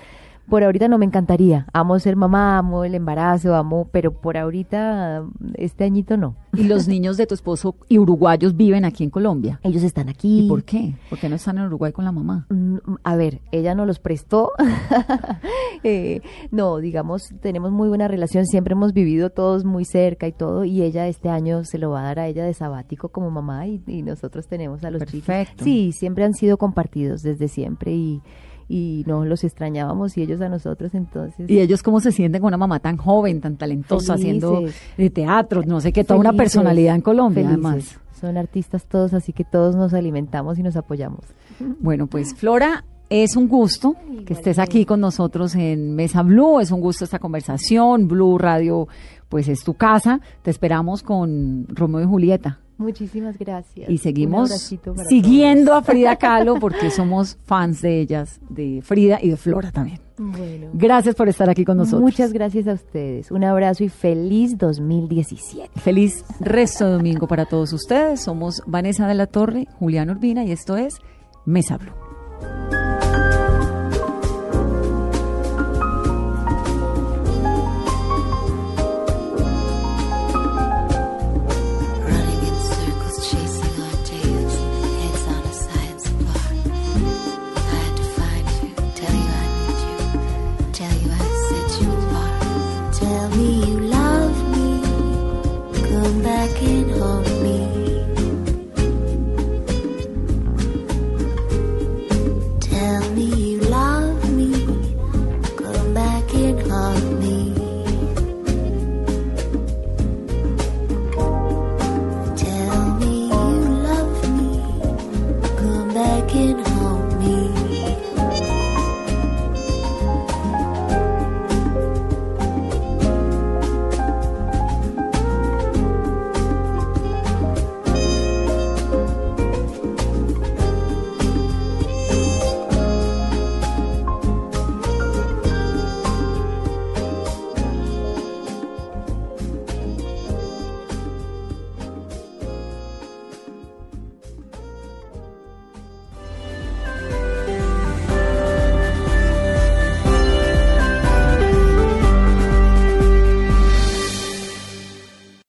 [0.49, 1.67] por ahorita no me encantaría.
[1.73, 5.25] Amo ser mamá, amo el embarazo, amo, pero por ahorita,
[5.55, 6.37] este añito no.
[6.55, 9.59] ¿Y los niños de tu esposo y uruguayos viven aquí en Colombia?
[9.63, 10.45] Ellos están aquí.
[10.45, 10.95] ¿Y por qué?
[11.09, 12.47] ¿Por qué no están en Uruguay con la mamá?
[12.51, 14.53] Mm, A ver, ella no los prestó.
[15.85, 16.21] Eh,
[16.53, 20.81] no, digamos, tenemos muy buena relación, siempre hemos vivido todos muy cerca y todo, y
[20.83, 23.83] ella este año se lo va a dar a ella de sabático como mamá y,
[23.89, 25.27] y nosotros tenemos a los chicos.
[25.27, 25.65] Perfecto.
[25.65, 28.23] Sí, siempre han sido compartidos desde siempre y,
[28.73, 31.51] y no los extrañábamos y ellos a nosotros entonces.
[31.51, 34.65] ¿Y ellos cómo se sienten con una mamá tan joven, tan talentosa, haciendo
[34.97, 37.65] de teatro, no sé qué, toda una personalidad en Colombia, felices.
[37.67, 37.99] además?
[38.19, 41.21] Son artistas todos, así que todos nos alimentamos y nos apoyamos.
[41.81, 43.95] Bueno, pues Flora, es un gusto
[44.25, 48.89] que estés aquí con nosotros en Mesa Blue, es un gusto esta conversación, Blue Radio,
[49.29, 52.61] pues es tu casa, te esperamos con Romeo y Julieta.
[52.83, 53.89] Muchísimas gracias.
[53.89, 54.51] Y seguimos
[55.09, 60.01] siguiendo a Frida Kahlo porque somos fans de ellas, de Frida y de Flora también.
[60.19, 60.69] Bueno.
[60.75, 62.03] Gracias por estar aquí con nosotros.
[62.03, 63.31] Muchas gracias a ustedes.
[63.31, 65.81] Un abrazo y feliz 2017.
[65.81, 68.21] Feliz resto de domingo para todos ustedes.
[68.21, 70.99] Somos Vanessa de la Torre, Julián Urbina y esto es
[71.45, 72.12] Mesa Blue.